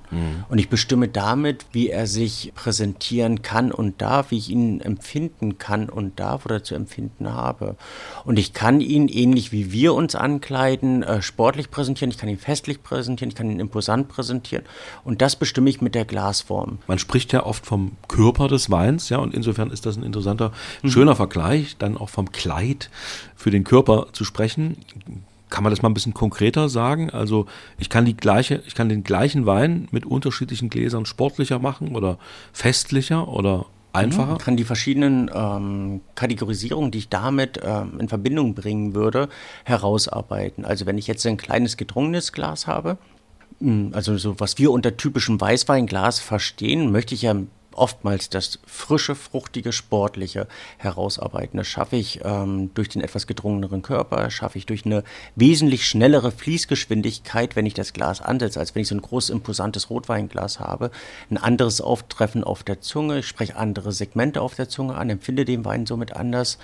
[0.49, 5.57] Und ich bestimme damit, wie er sich präsentieren kann und darf, wie ich ihn empfinden
[5.57, 7.75] kann und darf oder zu empfinden habe.
[8.25, 12.37] Und ich kann ihn ähnlich wie wir uns ankleiden, äh, sportlich präsentieren, ich kann ihn
[12.37, 14.63] festlich präsentieren, ich kann ihn imposant präsentieren.
[15.03, 16.79] Und das bestimme ich mit der Glasform.
[16.87, 20.51] Man spricht ja oft vom Körper des Weins, ja, und insofern ist das ein interessanter,
[20.83, 22.89] schöner Vergleich, dann auch vom Kleid
[23.35, 24.77] für den Körper zu sprechen.
[25.49, 27.09] Kann man das mal ein bisschen konkreter sagen?
[27.09, 27.45] Also
[27.77, 32.17] ich kann die gleiche, ich kann den gleichen Wein mit unterschiedlichen Gläsern sportlicher machen oder
[32.51, 34.35] festlicher oder einfacher.
[34.37, 39.29] Ich kann die verschiedenen ähm, Kategorisierungen, die ich damit ähm, in Verbindung bringen würde,
[39.63, 40.65] herausarbeiten.
[40.65, 42.97] Also wenn ich jetzt ein kleines gedrungenes Glas habe,
[43.59, 47.35] mh, also so was wir unter typischem Weißweinglas verstehen, möchte ich ja
[47.77, 50.47] oftmals das frische, fruchtige, sportliche
[50.77, 51.57] herausarbeiten.
[51.57, 55.03] Das schaffe ich ähm, durch den etwas gedrungeneren Körper, schaffe ich durch eine
[55.35, 59.89] wesentlich schnellere Fließgeschwindigkeit, wenn ich das Glas ansetze, als wenn ich so ein großes, imposantes
[59.89, 60.91] Rotweinglas habe.
[61.29, 65.45] Ein anderes Auftreffen auf der Zunge, ich spreche andere Segmente auf der Zunge an, empfinde
[65.45, 66.57] den Wein somit anders.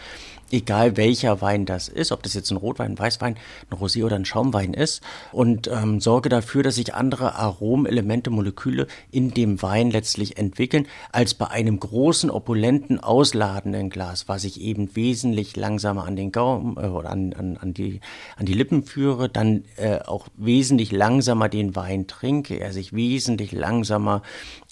[0.52, 3.38] Egal welcher Wein das ist, ob das jetzt ein Rotwein, ein Weißwein,
[3.70, 5.02] ein Rosé oder ein Schaumwein ist.
[5.32, 11.34] Und ähm, sorge dafür, dass sich andere Aromelemente, Moleküle in dem Wein letztlich entwickeln, als
[11.34, 16.88] bei einem großen, opulenten, ausladenden Glas, was ich eben wesentlich langsamer an den Gaumen äh,
[16.88, 18.00] oder an, an, an, die,
[18.38, 23.52] an die Lippen führe, dann äh, auch wesentlich langsamer den Wein trinke, er sich wesentlich
[23.52, 24.22] langsamer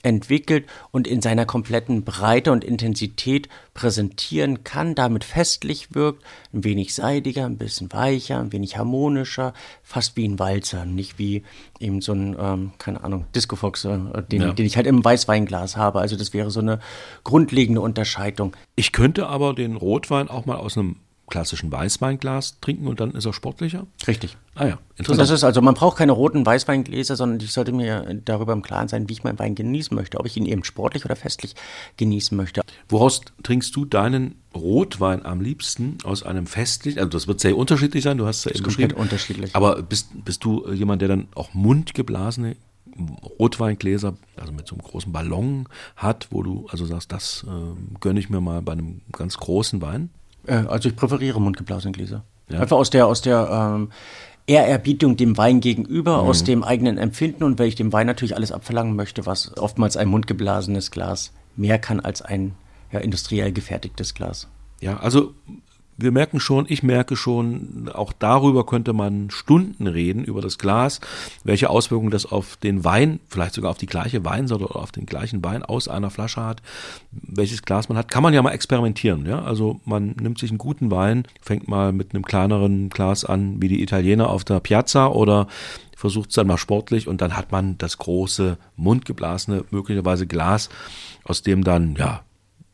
[0.03, 6.23] entwickelt und in seiner kompletten Breite und Intensität präsentieren kann, damit festlich wirkt,
[6.53, 11.43] ein wenig seidiger, ein bisschen weicher, ein wenig harmonischer, fast wie ein Walzer, nicht wie
[11.79, 13.97] eben so ein, ähm, keine Ahnung, Discofox, äh,
[14.29, 14.53] den, Ja.
[14.53, 15.99] den ich halt im Weißweinglas habe.
[15.99, 16.79] Also das wäre so eine
[17.23, 18.55] grundlegende Unterscheidung.
[18.75, 20.97] Ich könnte aber den Rotwein auch mal aus einem
[21.31, 23.87] klassischen Weißweinglas trinken und dann ist er sportlicher?
[24.07, 24.37] Richtig.
[24.53, 25.19] Ah ja, Und interessant.
[25.21, 28.87] das ist also, man braucht keine roten Weißweingläser, sondern ich sollte mir darüber im Klaren
[28.87, 30.19] sein, wie ich meinen Wein genießen möchte.
[30.19, 31.55] Ob ich ihn eben sportlich oder festlich
[31.97, 32.61] genießen möchte.
[32.89, 35.97] Woraus trinkst du deinen Rotwein am liebsten?
[36.03, 38.89] Aus einem festlichen, also das wird sehr unterschiedlich sein, du hast es ja eben komplett
[38.89, 39.01] beschrieben.
[39.01, 39.55] unterschiedlich.
[39.55, 42.55] Aber bist, bist du jemand, der dann auch mundgeblasene
[43.39, 48.19] Rotweingläser, also mit so einem großen Ballon hat, wo du also sagst, das äh, gönne
[48.19, 50.09] ich mir mal bei einem ganz großen Wein?
[50.45, 52.23] Äh, also ich präferiere mundgeblasene Gläser.
[52.49, 52.59] Ja.
[52.59, 53.91] Einfach aus der, aus der ähm,
[54.47, 58.51] Ehrerbietung dem Wein gegenüber, aus dem eigenen Empfinden und weil ich dem Wein natürlich alles
[58.51, 62.55] abverlangen möchte, was oftmals ein mundgeblasenes Glas mehr kann als ein
[62.91, 64.47] ja, industriell gefertigtes Glas.
[64.81, 65.33] Ja, also
[66.01, 70.99] wir merken schon, ich merke schon, auch darüber könnte man Stunden reden, über das Glas,
[71.43, 75.05] welche Auswirkungen das auf den Wein, vielleicht sogar auf die gleiche Weinsorte oder auf den
[75.05, 76.61] gleichen Wein aus einer Flasche hat,
[77.11, 79.25] welches Glas man hat, kann man ja mal experimentieren.
[79.25, 79.43] Ja?
[79.43, 83.67] Also man nimmt sich einen guten Wein, fängt mal mit einem kleineren Glas an, wie
[83.67, 85.47] die Italiener auf der Piazza oder
[85.95, 90.69] versucht es dann mal sportlich und dann hat man das große, mundgeblasene, möglicherweise Glas,
[91.23, 92.23] aus dem dann, ja,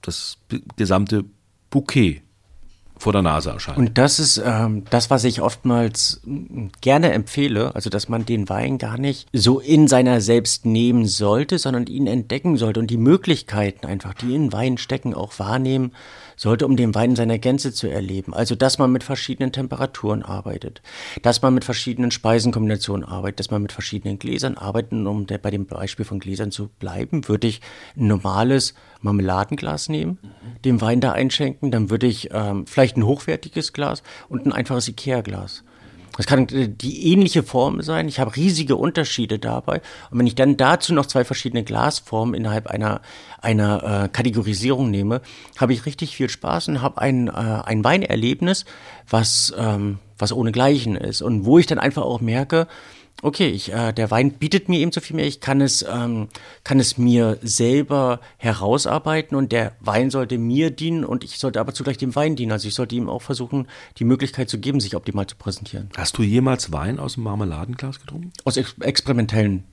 [0.02, 0.38] das
[0.78, 1.26] gesamte
[1.70, 2.22] Bouquet
[2.98, 3.78] vor der Nase erscheint.
[3.78, 6.22] Und das ist ähm, das, was ich oftmals
[6.82, 11.60] gerne empfehle, also dass man den Wein gar nicht so in seiner selbst nehmen sollte,
[11.60, 15.92] sondern ihn entdecken sollte und die Möglichkeiten einfach, die in Wein stecken, auch wahrnehmen
[16.38, 18.34] sollte, um den Wein in seiner Gänze zu erleben.
[18.34, 20.82] Also dass man mit verschiedenen Temperaturen arbeitet,
[21.22, 24.94] dass man mit verschiedenen Speisenkombinationen arbeitet, dass man mit verschiedenen Gläsern arbeitet.
[24.94, 27.60] Und um der, bei dem Beispiel von Gläsern zu bleiben, würde ich
[27.98, 30.20] ein normales Marmeladenglas nehmen,
[30.64, 34.88] den Wein da einschenken, dann würde ich ähm, vielleicht ein hochwertiges Glas und ein einfaches
[34.88, 35.64] Ikea-Glas.
[36.18, 38.08] Das kann äh, die ähnliche Form sein.
[38.08, 39.82] Ich habe riesige Unterschiede dabei.
[40.12, 43.02] Und wenn ich dann dazu noch zwei verschiedene Glasformen innerhalb einer,
[43.42, 45.22] einer äh, Kategorisierung nehme,
[45.58, 48.66] habe ich richtig viel Spaß und habe ein, äh, ein Weinerlebnis,
[49.10, 51.22] was, ähm, was ohnegleichen ist.
[51.22, 52.68] Und wo ich dann einfach auch merke,
[53.22, 55.26] okay, ich, äh, der Wein bietet mir eben so viel mehr.
[55.26, 56.30] Ich kann es, ähm,
[56.64, 61.74] kann es mir selber herausarbeiten und der Wein sollte mir dienen und ich sollte aber
[61.74, 62.52] zugleich dem Wein dienen.
[62.52, 65.90] Also ich sollte ihm auch versuchen, die Möglichkeit zu geben, sich optimal zu präsentieren.
[65.98, 68.32] Hast du jemals Wein aus dem Marmeladenglas getrunken?
[68.44, 69.64] Aus ex experimentellen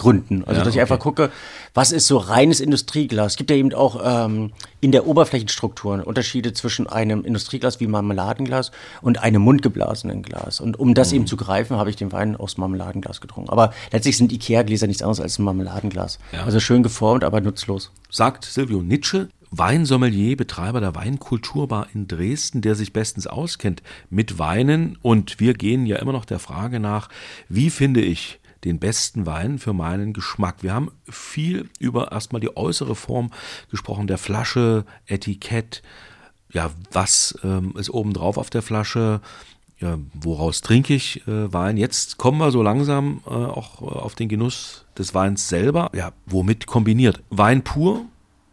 [0.00, 0.44] Gründen.
[0.46, 0.80] Also Ja, dass ich okay.
[0.80, 1.30] einfach gucke,
[1.74, 3.32] was ist so reines Industrieglas.
[3.32, 8.72] Es gibt ja eben auch ähm, in der Oberflächenstruktur Unterschiede zwischen einem Industrieglas wie Marmeladenglas
[9.02, 10.58] und einem mundgeblasenen Glas.
[10.60, 10.94] Und um Mhm.
[10.94, 13.50] das eben zu greifen, habe ich den Wein aus Marmeladenglas getrunken.
[13.50, 16.18] Aber letztlich sind Ikea-Gläser nichts anderes als ein Marmeladenglas.
[16.32, 16.44] Ja.
[16.44, 17.92] Also schön geformt, aber nutzlos.
[18.10, 24.96] Sagt Silvio Nitsche, Weinsommelier, Betreiber der Weinkulturbar in Dresden, der sich bestens auskennt mit Weinen.
[25.02, 27.08] Und wir gehen ja immer noch der Frage nach,
[27.50, 30.56] wie finde ich den besten Wein für meinen Geschmack.
[30.62, 33.30] Wir haben viel über erstmal die äußere Form
[33.70, 35.82] gesprochen, der Flasche, Etikett,
[36.52, 39.20] ja, was ähm, ist obendrauf auf der Flasche,
[39.80, 41.76] ja, woraus trinke ich äh, Wein?
[41.78, 45.90] Jetzt kommen wir so langsam äh, auch äh, auf den Genuss des Weins selber.
[45.94, 47.22] Ja, womit kombiniert?
[47.30, 48.04] Wein pur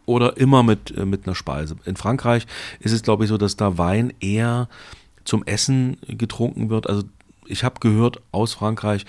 [0.06, 1.76] oder immer mit, äh, mit einer Speise?
[1.84, 2.46] In Frankreich
[2.80, 4.68] ist es, glaube ich, so, dass da Wein eher
[5.24, 6.88] zum Essen getrunken wird.
[6.88, 7.02] Also
[7.46, 9.04] ich habe gehört aus Frankreich,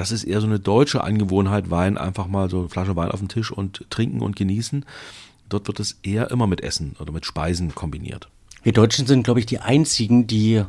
[0.00, 3.18] das ist eher so eine deutsche Angewohnheit, Wein einfach mal so eine Flasche Wein auf
[3.20, 4.86] den Tisch und trinken und genießen.
[5.50, 8.28] Dort wird es eher immer mit Essen oder mit Speisen kombiniert.
[8.62, 10.64] Wir Deutschen sind, glaube ich, die einzigen, die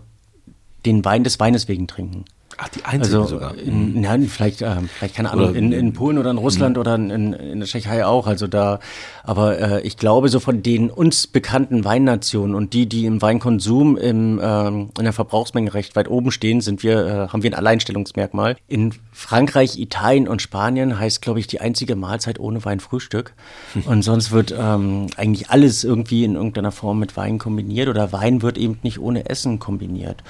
[0.85, 2.25] den Wein des Weines wegen trinken.
[2.57, 3.57] Ach, die einzige Also, sogar.
[3.57, 7.09] in, nein, vielleicht, ähm, vielleicht keine Ahnung, in, in Polen oder in Russland oder in,
[7.09, 8.27] in, der Tschechei auch.
[8.27, 8.79] Also da,
[9.23, 13.97] aber äh, ich glaube, so von den uns bekannten Weinnationen und die, die im Weinkonsum
[13.97, 17.55] im, ähm, in der Verbrauchsmenge recht weit oben stehen, sind wir, äh, haben wir ein
[17.55, 18.57] Alleinstellungsmerkmal.
[18.67, 23.33] In Frankreich, Italien und Spanien heißt, glaube ich, die einzige Mahlzeit ohne Wein Frühstück.
[23.85, 28.41] Und sonst wird ähm, eigentlich alles irgendwie in irgendeiner Form mit Wein kombiniert oder Wein
[28.41, 30.23] wird eben nicht ohne Essen kombiniert.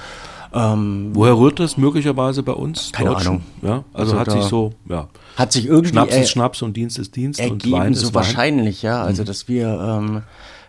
[0.53, 2.91] Ähm, Woher rührt das möglicherweise bei uns?
[2.91, 3.27] Keine Deutschen?
[3.27, 3.43] Ahnung.
[3.61, 5.07] Ja, also, Also hat sich so, ja.
[5.37, 8.13] hat sich irgendwie Schnaps ist Schnaps und Dienst ist Dienst und ergeben, Wein so ist
[8.13, 8.15] Wein.
[8.15, 9.01] wahrscheinlich, ja.
[9.01, 10.23] Also, dass wir, ähm,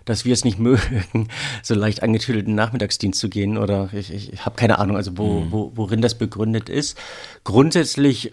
[0.04, 1.28] dass wir es nicht mögen,
[1.62, 5.46] so leicht angetüdelten Nachmittagsdienst zu gehen oder ich, ich, ich habe keine Ahnung, also wo,
[5.50, 6.96] wo, worin das begründet ist.
[7.42, 8.32] Grundsätzlich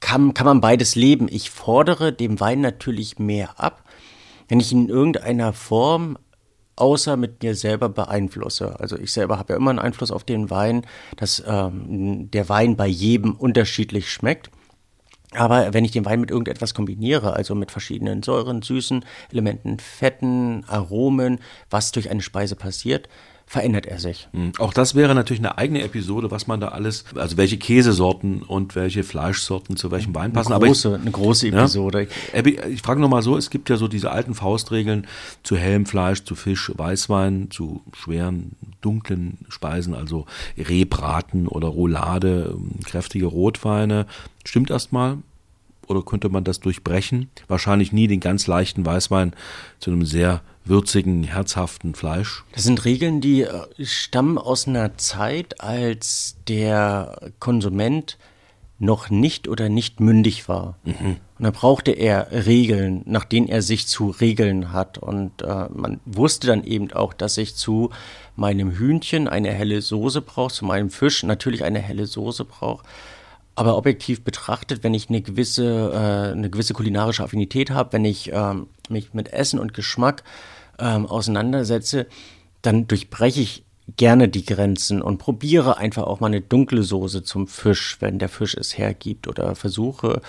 [0.00, 1.28] kann, kann man beides leben.
[1.30, 3.84] Ich fordere dem Wein natürlich mehr ab,
[4.48, 6.16] wenn ich in irgendeiner Form
[6.76, 8.78] außer mit mir selber beeinflusse.
[8.80, 12.76] Also ich selber habe ja immer einen Einfluss auf den Wein, dass ähm, der Wein
[12.76, 14.50] bei jedem unterschiedlich schmeckt.
[15.34, 20.64] Aber wenn ich den Wein mit irgendetwas kombiniere, also mit verschiedenen Säuren, Süßen, Elementen, Fetten,
[20.66, 23.08] Aromen, was durch eine Speise passiert,
[23.52, 24.28] verändert er sich.
[24.32, 24.52] Mhm.
[24.58, 28.74] Auch das wäre natürlich eine eigene Episode, was man da alles, also welche Käsesorten und
[28.74, 30.54] welche Fleischsorten zu welchem Wein passen.
[30.54, 32.08] Eine große, ich, eine große Episode.
[32.32, 35.06] Ja, ich frage nochmal so, es gibt ja so diese alten Faustregeln
[35.42, 40.24] zu hellem Fleisch, zu Fisch, Weißwein, zu schweren, dunklen Speisen, also
[40.56, 44.06] Rehbraten oder Roulade, kräftige Rotweine.
[44.46, 45.18] Stimmt erstmal,
[45.88, 47.30] oder könnte man das durchbrechen?
[47.48, 49.34] Wahrscheinlich nie den ganz leichten Weißwein
[49.78, 52.44] zu einem sehr würzigen, herzhaften Fleisch.
[52.52, 58.18] Das sind Regeln, die äh, stammen aus einer Zeit, als der Konsument
[58.82, 60.76] noch nicht oder nicht mündig war.
[60.84, 61.18] Mhm.
[61.38, 64.98] Und da brauchte er Regeln, nach denen er sich zu regeln hat.
[64.98, 67.90] Und äh, man wusste dann eben auch, dass ich zu
[68.34, 72.84] meinem Hühnchen eine helle Soße brauche, zu meinem Fisch natürlich eine helle Soße brauche.
[73.54, 78.30] Aber objektiv betrachtet, wenn ich eine gewisse, äh, eine gewisse kulinarische Affinität habe, wenn ich
[78.32, 80.22] ähm, mich mit Essen und Geschmack
[80.78, 82.06] ähm, auseinandersetze,
[82.62, 83.64] dann durchbreche ich
[83.96, 88.28] gerne die Grenzen und probiere einfach auch mal eine dunkle Soße zum Fisch, wenn der
[88.28, 90.22] Fisch es hergibt, oder versuche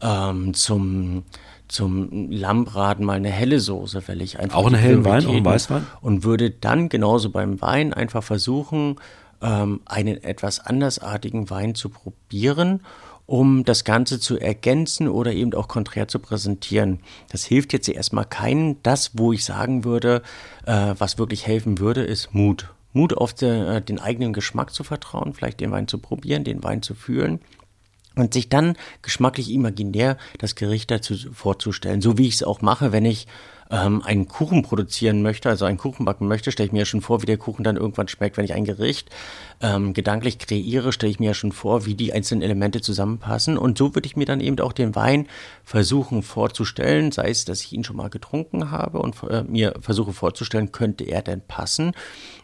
[0.00, 1.24] ähm, zum
[1.68, 5.44] zum Lammbraten mal eine helle Soße, weil ich einfach auch einen hellen Wein, auch einen
[5.44, 5.86] Weißwein?
[6.00, 8.96] und würde dann genauso beim Wein einfach versuchen
[9.42, 12.82] ähm, einen etwas andersartigen Wein zu probieren,
[13.26, 17.00] um das Ganze zu ergänzen oder eben auch konträr zu präsentieren.
[17.30, 18.82] Das hilft jetzt erstmal keinen.
[18.82, 20.22] Das, wo ich sagen würde,
[20.64, 22.70] äh, was wirklich helfen würde, ist Mut.
[22.94, 26.64] Mut auf de, äh, den eigenen Geschmack zu vertrauen, vielleicht den Wein zu probieren, den
[26.64, 27.40] Wein zu fühlen
[28.18, 32.92] und sich dann geschmacklich imaginär das Gericht dazu vorzustellen, so wie ich es auch mache,
[32.92, 33.26] wenn ich
[33.70, 37.00] ähm, einen Kuchen produzieren möchte, also einen Kuchen backen möchte, stelle ich mir ja schon
[37.00, 38.36] vor, wie der Kuchen dann irgendwann schmeckt.
[38.36, 39.10] Wenn ich ein Gericht
[39.60, 43.58] ähm, gedanklich kreiere, stelle ich mir ja schon vor, wie die einzelnen Elemente zusammenpassen.
[43.58, 45.26] Und so würde ich mir dann eben auch den Wein
[45.64, 50.12] versuchen vorzustellen, sei es, dass ich ihn schon mal getrunken habe und äh, mir versuche
[50.12, 51.92] vorzustellen, könnte er denn passen,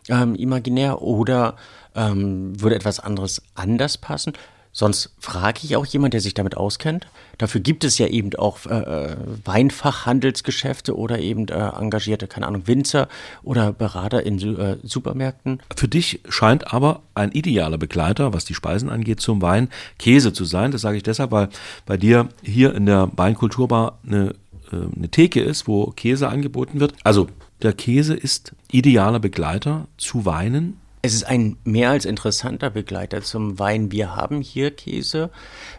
[0.08, 1.56] ähm, imaginär, oder
[1.94, 4.32] ähm, würde etwas anderes anders passen.
[4.76, 7.06] Sonst frage ich auch jemand, der sich damit auskennt.
[7.38, 12.66] Dafür gibt es ja eben auch äh, äh, Weinfachhandelsgeschäfte oder eben äh, engagierte, keine Ahnung,
[12.66, 13.08] Winzer
[13.44, 15.62] oder Berater in äh, Supermärkten.
[15.76, 19.68] Für dich scheint aber ein idealer Begleiter, was die Speisen angeht, zum Wein
[20.00, 20.72] Käse zu sein.
[20.72, 21.50] Das sage ich deshalb, weil
[21.86, 24.34] bei dir hier in der Weinkulturbar eine,
[24.72, 26.94] äh, eine Theke ist, wo Käse angeboten wird.
[27.04, 27.28] Also
[27.62, 33.58] der Käse ist idealer Begleiter zu Weinen es ist ein mehr als interessanter Begleiter zum
[33.58, 33.92] Wein.
[33.92, 35.28] Wir haben hier Käse,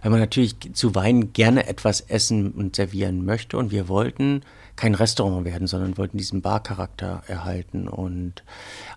[0.04, 3.58] weil man natürlich zu Wein gerne etwas essen und servieren möchte.
[3.58, 4.44] Und wir wollten
[4.76, 7.88] kein Restaurant werden, sondern wollten diesen Barcharakter erhalten.
[7.88, 8.44] Und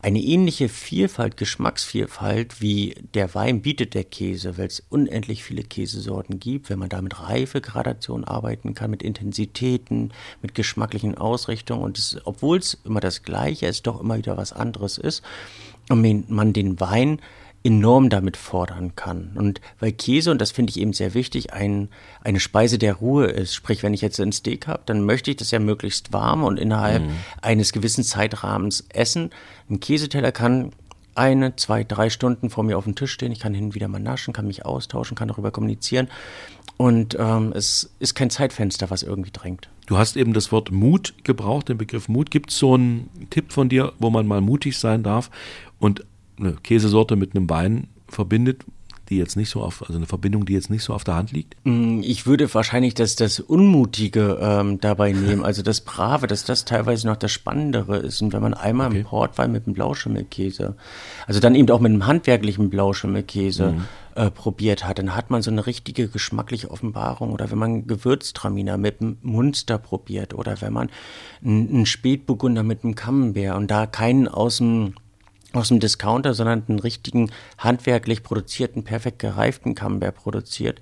[0.03, 6.41] eine ähnliche Vielfalt, Geschmacksvielfalt wie der Wein bietet der Käse, weil es unendlich viele Käsesorten
[6.41, 10.13] gibt, wenn man da mit Reifegradation arbeiten kann, mit Intensitäten,
[10.43, 11.85] mit geschmacklichen Ausrichtungen.
[11.85, 15.23] Und obwohl es immer das Gleiche ist, doch immer wieder was anderes ist
[15.89, 17.21] und man den Wein
[17.65, 19.33] enorm damit fordern kann.
[19.35, 21.89] Und weil Käse, und das finde ich eben sehr wichtig, ein,
[22.23, 23.55] eine Speise der Ruhe ist.
[23.55, 26.59] Sprich, wenn ich jetzt ein Steak habe, dann möchte ich das ja möglichst warm und
[26.59, 27.13] innerhalb mhm.
[27.43, 29.31] eines gewissen Zeitrahmens essen.
[29.69, 30.73] Ein Käseteller kann
[31.15, 33.33] eine, zwei, drei Stunden vor mir auf dem Tisch stehen.
[33.33, 36.09] Ich kann hin und wieder mal naschen, kann mich austauschen, kann darüber kommunizieren.
[36.77, 39.69] Und ähm, es ist kein Zeitfenster, was irgendwie drängt.
[39.87, 42.31] Du hast eben das Wort Mut gebraucht, den Begriff Mut.
[42.31, 45.29] Gibt es so einen Tipp von dir, wo man mal mutig sein darf
[45.79, 46.05] und
[46.39, 48.65] eine Käsesorte mit einem Wein verbindet,
[49.09, 51.33] die jetzt nicht so auf, also eine Verbindung, die jetzt nicht so auf der Hand
[51.33, 51.57] liegt?
[51.65, 56.65] Mm, ich würde wahrscheinlich das, das Unmutige ähm, dabei nehmen, also das Brave, dass das
[56.65, 58.21] teilweise noch das Spannendere ist.
[58.23, 58.97] Und wenn man einmal okay.
[58.97, 60.77] einen Portwein mit einem Blauschimmelkäse,
[61.27, 63.85] also dann eben auch mit einem handwerklichen Blauschimmelkäse mhm.
[64.15, 67.33] äh, probiert hat, dann hat man so eine richtige geschmackliche Offenbarung.
[67.33, 70.91] Oder wenn man Gewürztraminer mit einem Munster probiert oder wenn man
[71.43, 74.95] einen Spätburgunder mit einem Camembert und da keinen aus dem
[75.53, 80.81] aus dem Discounter, sondern einen richtigen handwerklich produzierten, perfekt gereiften Camembert produziert,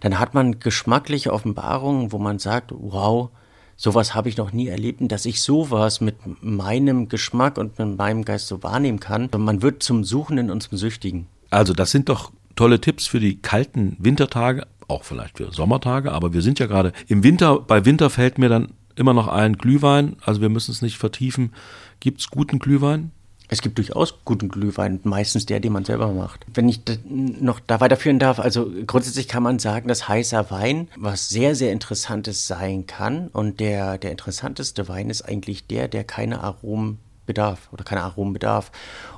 [0.00, 3.30] dann hat man geschmackliche Offenbarungen, wo man sagt, wow,
[3.76, 8.24] sowas habe ich noch nie erlebt, dass ich sowas mit meinem Geschmack und mit meinem
[8.24, 9.26] Geist so wahrnehmen kann.
[9.26, 11.26] Und man wird zum Suchenden und zum Süchtigen.
[11.50, 16.32] Also das sind doch tolle Tipps für die kalten Wintertage, auch vielleicht für Sommertage, aber
[16.32, 17.60] wir sind ja gerade im Winter.
[17.60, 21.52] Bei Winter fällt mir dann immer noch ein Glühwein, also wir müssen es nicht vertiefen.
[22.00, 23.12] Gibt es guten Glühwein?
[23.48, 26.44] Es gibt durchaus guten Glühwein, meistens der, den man selber macht.
[26.52, 31.30] Wenn ich noch da weiterführen darf, also grundsätzlich kann man sagen, dass heißer Wein was
[31.30, 33.28] sehr, sehr Interessantes sein kann.
[33.28, 38.32] Und der, der interessanteste Wein ist eigentlich der, der keine Aromen bedarf oder keine Aromen
[38.32, 38.72] bedarf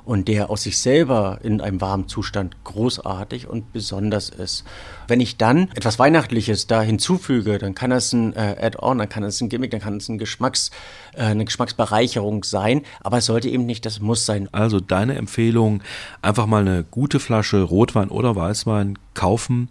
[0.05, 4.63] und der aus sich selber in einem warmen Zustand großartig und besonders ist.
[5.07, 9.23] Wenn ich dann etwas Weihnachtliches da hinzufüge, dann kann das ein äh, Add-on, dann kann
[9.23, 10.69] das ein Gimmick, dann kann es ein Geschmacks,
[11.15, 14.47] äh, eine Geschmacksbereicherung sein, aber es sollte eben nicht das Muss sein.
[14.51, 15.81] Also deine Empfehlung,
[16.21, 19.69] einfach mal eine gute Flasche Rotwein oder Weißwein kaufen,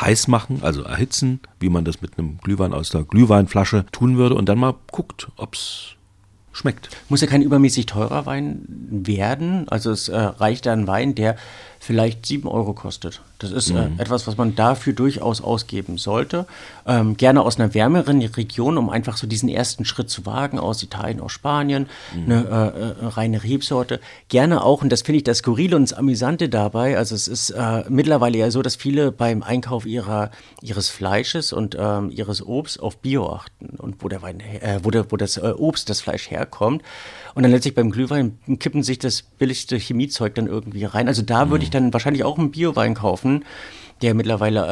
[0.00, 4.34] heiß machen, also erhitzen, wie man das mit einem Glühwein aus der Glühweinflasche tun würde
[4.36, 5.96] und dann mal guckt, ob es
[6.52, 6.88] schmeckt.
[7.08, 9.68] Muss ja kein übermäßig teurer Wein werden.
[9.68, 11.36] Also es äh, reicht ein Wein, der
[11.82, 13.22] vielleicht sieben Euro kostet.
[13.40, 13.98] Das ist äh, mhm.
[13.98, 16.46] äh, etwas, was man dafür durchaus ausgeben sollte.
[16.86, 20.80] Ähm, gerne aus einer wärmeren Region, um einfach so diesen ersten Schritt zu wagen, aus
[20.84, 22.24] Italien, aus Spanien, mhm.
[22.24, 23.98] eine äh, äh, reine Rebsorte.
[24.28, 27.50] Gerne auch, und das finde ich das Skurrile und das Amüsante dabei, also es ist
[27.50, 30.30] äh, mittlerweile ja so, dass viele beim Einkauf ihrer,
[30.60, 34.92] ihres Fleisches und ähm, ihres Obst auf Bio achten und wo der Wein, äh, wo,
[34.92, 36.82] der, wo das Obst, das Fleisch herkommt.
[37.34, 41.08] Und dann letztlich beim Glühwein kippen sich das billigste Chemiezeug dann irgendwie rein.
[41.08, 43.44] Also da würde ich dann wahrscheinlich auch einen Biowein kaufen,
[44.02, 44.66] der mittlerweile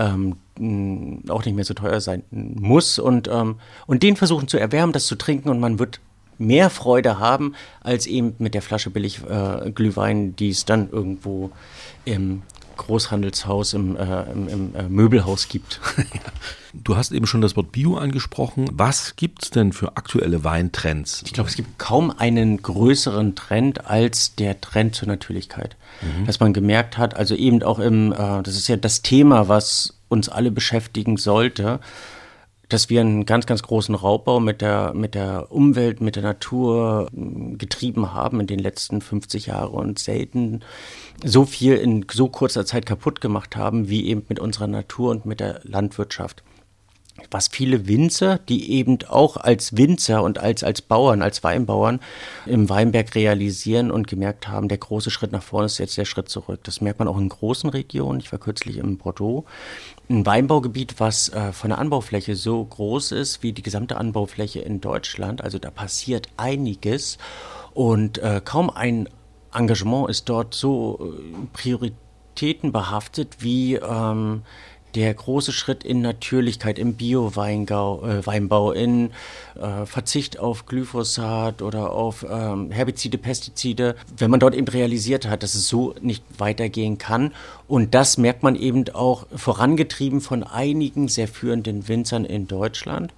[0.59, 2.99] ähm, auch nicht mehr so teuer sein muss.
[2.99, 3.57] Und, ähm,
[3.87, 6.01] und den versuchen zu erwärmen, das zu trinken und man wird
[6.39, 11.51] mehr Freude haben, als eben mit der Flasche billig äh, Glühwein, die es dann irgendwo
[12.05, 12.43] im
[12.81, 15.81] Großhandelshaus, im, äh, im, im äh, Möbelhaus gibt.
[16.73, 18.69] Du hast eben schon das Wort Bio angesprochen.
[18.73, 21.21] Was gibt es denn für aktuelle Weintrends?
[21.27, 25.77] Ich glaube, es gibt kaum einen größeren Trend als der Trend zur Natürlichkeit.
[26.01, 26.27] Mhm.
[26.27, 29.95] Dass man gemerkt hat, also eben auch im, äh, das ist ja das Thema, was
[30.09, 31.81] uns alle beschäftigen sollte,
[32.73, 37.09] dass wir einen ganz, ganz großen Raubbau mit der, mit der Umwelt, mit der Natur
[37.13, 40.61] hm, getrieben haben in den letzten 50 Jahren und selten
[41.25, 45.27] so viel in so kurzer Zeit kaputt gemacht haben, wie eben mit unserer Natur und
[45.27, 46.43] mit der Landwirtschaft
[47.31, 52.01] was viele Winzer, die eben auch als Winzer und als, als Bauern, als Weinbauern
[52.47, 56.29] im Weinberg realisieren und gemerkt haben, der große Schritt nach vorne ist jetzt der Schritt
[56.29, 56.61] zurück.
[56.65, 58.21] Das merkt man auch in großen Regionen.
[58.21, 59.45] Ich war kürzlich in Bordeaux.
[60.09, 64.81] Ein Weinbaugebiet, was äh, von der Anbaufläche so groß ist wie die gesamte Anbaufläche in
[64.81, 65.43] Deutschland.
[65.43, 67.19] Also da passiert einiges
[67.75, 69.09] und äh, kaum ein
[69.53, 74.43] Engagement ist dort so äh, prioritätenbehaftet wie ähm,
[74.95, 79.11] der große Schritt in Natürlichkeit, im Bio-Weinbau, äh, in
[79.61, 85.43] äh, Verzicht auf Glyphosat oder auf ähm, Herbizide, Pestizide, wenn man dort eben realisiert hat,
[85.43, 87.33] dass es so nicht weitergehen kann.
[87.69, 93.13] Und das merkt man eben auch vorangetrieben von einigen sehr führenden Winzern in Deutschland,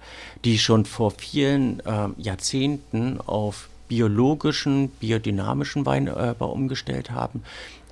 [0.45, 7.43] die schon vor vielen äh, Jahrzehnten auf biologischen, biodynamischen Weinbau umgestellt haben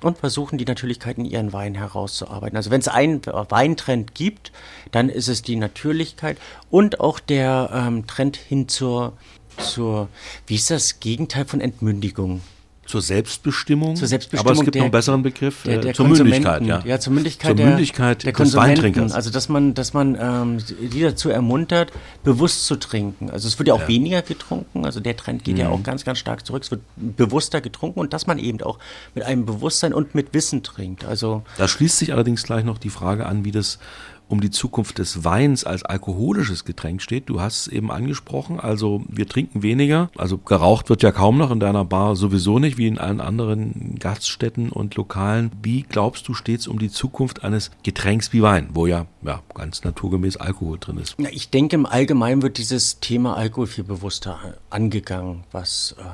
[0.04, 2.56] und versuchen die Natürlichkeit in ihren Wein herauszuarbeiten.
[2.56, 4.52] Also wenn es einen Weintrend gibt,
[4.90, 6.38] dann ist es die Natürlichkeit
[6.70, 9.14] und auch der ähm, Trend hin zur,
[9.58, 10.08] zur,
[10.46, 12.42] wie ist das Gegenteil von Entmündigung?
[12.84, 13.94] Zur Selbstbestimmung.
[13.94, 14.50] Zur Selbstbestimmung.
[14.50, 15.62] Aber es gibt der, noch einen besseren Begriff.
[15.62, 16.82] Der, der äh, zur Mündigkeit, ja.
[16.84, 19.12] Ja, zur Mündigkeit, zur der, Mündigkeit der des Weintrinkers.
[19.12, 21.92] Also, dass man, dass man ähm, die dazu ermuntert,
[22.24, 23.30] bewusst zu trinken.
[23.30, 23.88] Also, es wird ja auch ja.
[23.88, 24.84] weniger getrunken.
[24.84, 25.60] Also, der Trend geht mhm.
[25.60, 26.64] ja auch ganz, ganz stark zurück.
[26.64, 28.78] Es wird bewusster getrunken und dass man eben auch
[29.14, 31.04] mit einem Bewusstsein und mit Wissen trinkt.
[31.04, 31.44] Also.
[31.58, 33.78] Da schließt sich allerdings gleich noch die Frage an, wie das
[34.32, 37.28] um die Zukunft des Weins als alkoholisches Getränk steht.
[37.28, 41.50] Du hast es eben angesprochen, also wir trinken weniger, also geraucht wird ja kaum noch
[41.50, 45.50] in deiner Bar sowieso nicht, wie in allen anderen Gaststätten und Lokalen.
[45.62, 49.42] Wie glaubst du, steht es um die Zukunft eines Getränks wie Wein, wo ja, ja
[49.54, 51.14] ganz naturgemäß Alkohol drin ist?
[51.18, 54.38] Ja, ich denke, im Allgemeinen wird dieses Thema Alkohol viel bewusster
[54.70, 56.04] angegangen, was äh,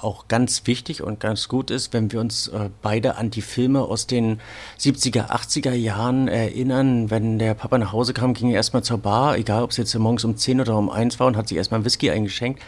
[0.00, 3.80] auch ganz wichtig und ganz gut ist, wenn wir uns äh, beide an die Filme
[3.80, 4.38] aus den
[4.78, 9.38] 70er, 80er Jahren erinnern, wenn der Papa nach Hause kam, ging er erstmal zur Bar,
[9.38, 11.78] egal ob es jetzt morgens um 10 oder um 1 war und hat sich erstmal
[11.78, 12.60] einen Whisky eingeschenkt.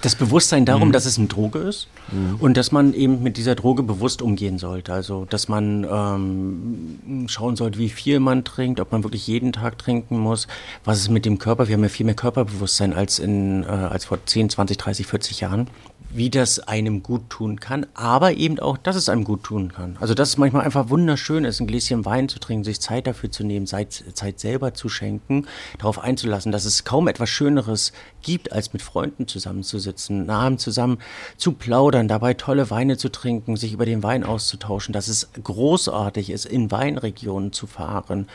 [0.00, 0.92] Das Bewusstsein darum, mhm.
[0.92, 2.36] dass es eine Droge ist mhm.
[2.40, 4.94] und dass man eben mit dieser Droge bewusst umgehen sollte.
[4.94, 9.76] Also, dass man ähm, schauen sollte, wie viel man trinkt, ob man wirklich jeden Tag
[9.76, 10.46] trinken muss,
[10.82, 11.68] was ist mit dem Körper.
[11.68, 15.40] Wir haben ja viel mehr Körperbewusstsein als, in, äh, als vor 10, 20, 30, 40
[15.40, 15.66] Jahren
[16.10, 19.96] wie das einem gut tun kann, aber eben auch, dass es einem gut tun kann.
[20.00, 23.30] Also, dass es manchmal einfach wunderschön ist, ein Gläschen Wein zu trinken, sich Zeit dafür
[23.30, 24.04] zu nehmen, Zeit,
[24.36, 25.46] selber zu schenken,
[25.78, 27.92] darauf einzulassen, dass es kaum etwas Schöneres
[28.22, 30.98] gibt, als mit Freunden zusammenzusitzen, Namen zusammen
[31.36, 36.30] zu plaudern, dabei tolle Weine zu trinken, sich über den Wein auszutauschen, dass es großartig
[36.30, 38.28] ist, in Weinregionen zu fahren,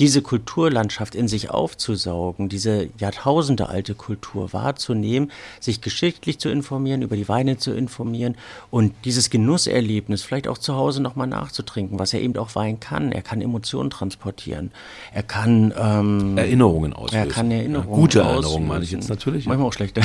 [0.00, 7.16] diese Kulturlandschaft in sich aufzusaugen, diese Jahrtausende alte Kultur wahrzunehmen, sich geschichtlich zu informieren, über
[7.18, 8.36] die Weine zu informieren
[8.70, 13.12] und dieses Genusserlebnis vielleicht auch zu Hause nochmal nachzutrinken, was er eben auch Wein kann.
[13.12, 14.70] Er kann Emotionen transportieren.
[15.12, 17.28] Er kann ähm, Erinnerungen auslösen.
[17.28, 19.44] Er kann Erinnerungen ja, Gute Erinnerungen meine ich jetzt natürlich.
[19.44, 20.00] Manchmal auch schlechte.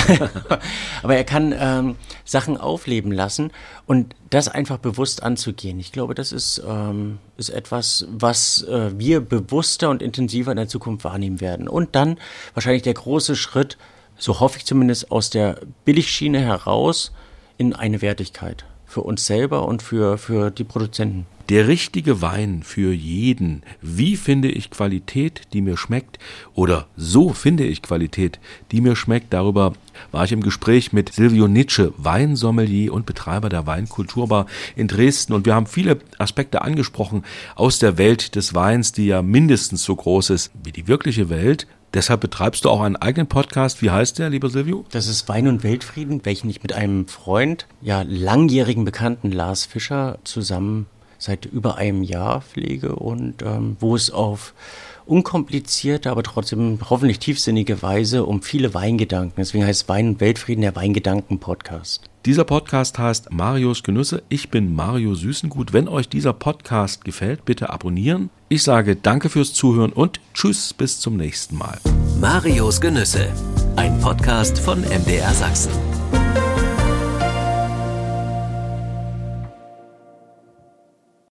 [1.03, 1.95] aber er kann ähm,
[2.25, 3.51] Sachen aufleben lassen
[3.85, 5.79] und das einfach bewusst anzugehen.
[5.79, 10.67] Ich glaube, das ist, ähm, ist etwas, was äh, wir bewusster und intensiver in der
[10.67, 11.69] Zukunft wahrnehmen werden.
[11.69, 12.17] Und dann
[12.53, 13.77] wahrscheinlich der große Schritt,
[14.17, 17.11] so hoffe ich zumindest, aus der Billigschiene heraus
[17.57, 21.25] in eine Wertigkeit für uns selber und für, für die Produzenten.
[21.49, 23.63] Der richtige Wein für jeden.
[23.81, 26.19] Wie finde ich Qualität, die mir schmeckt?
[26.55, 28.39] Oder so finde ich Qualität,
[28.71, 29.31] die mir schmeckt.
[29.33, 29.73] Darüber
[30.11, 34.45] war ich im Gespräch mit Silvio Nitsche, Weinsommelier und Betreiber der Weinkulturbar
[34.75, 35.33] in Dresden.
[35.33, 37.23] Und wir haben viele Aspekte angesprochen
[37.55, 41.65] aus der Welt des Weins, die ja mindestens so groß ist wie die wirkliche Welt.
[41.93, 43.81] Deshalb betreibst du auch einen eigenen Podcast.
[43.81, 44.85] Wie heißt der, lieber Silvio?
[44.91, 50.19] Das ist Wein und Weltfrieden, welchen ich mit einem Freund, ja, langjährigen Bekannten Lars Fischer
[50.23, 54.53] zusammen seit über einem Jahr pflege und ähm, wo es auf
[55.05, 59.35] unkomplizierte, aber trotzdem hoffentlich tiefsinnige Weise um viele Weingedanken.
[59.37, 62.01] Deswegen heißt Wein und Weltfrieden der Weingedanken-Podcast.
[62.27, 64.21] Dieser Podcast heißt Marios Genüsse.
[64.27, 65.71] Ich bin Mario Süßengut.
[65.71, 68.29] Wenn euch dieser Podcast gefällt, bitte abonnieren.
[68.49, 71.79] Ich sage danke fürs Zuhören und tschüss bis zum nächsten Mal.
[72.19, 73.29] Marios Genüsse,
[73.77, 75.71] ein Podcast von MDR Sachsen.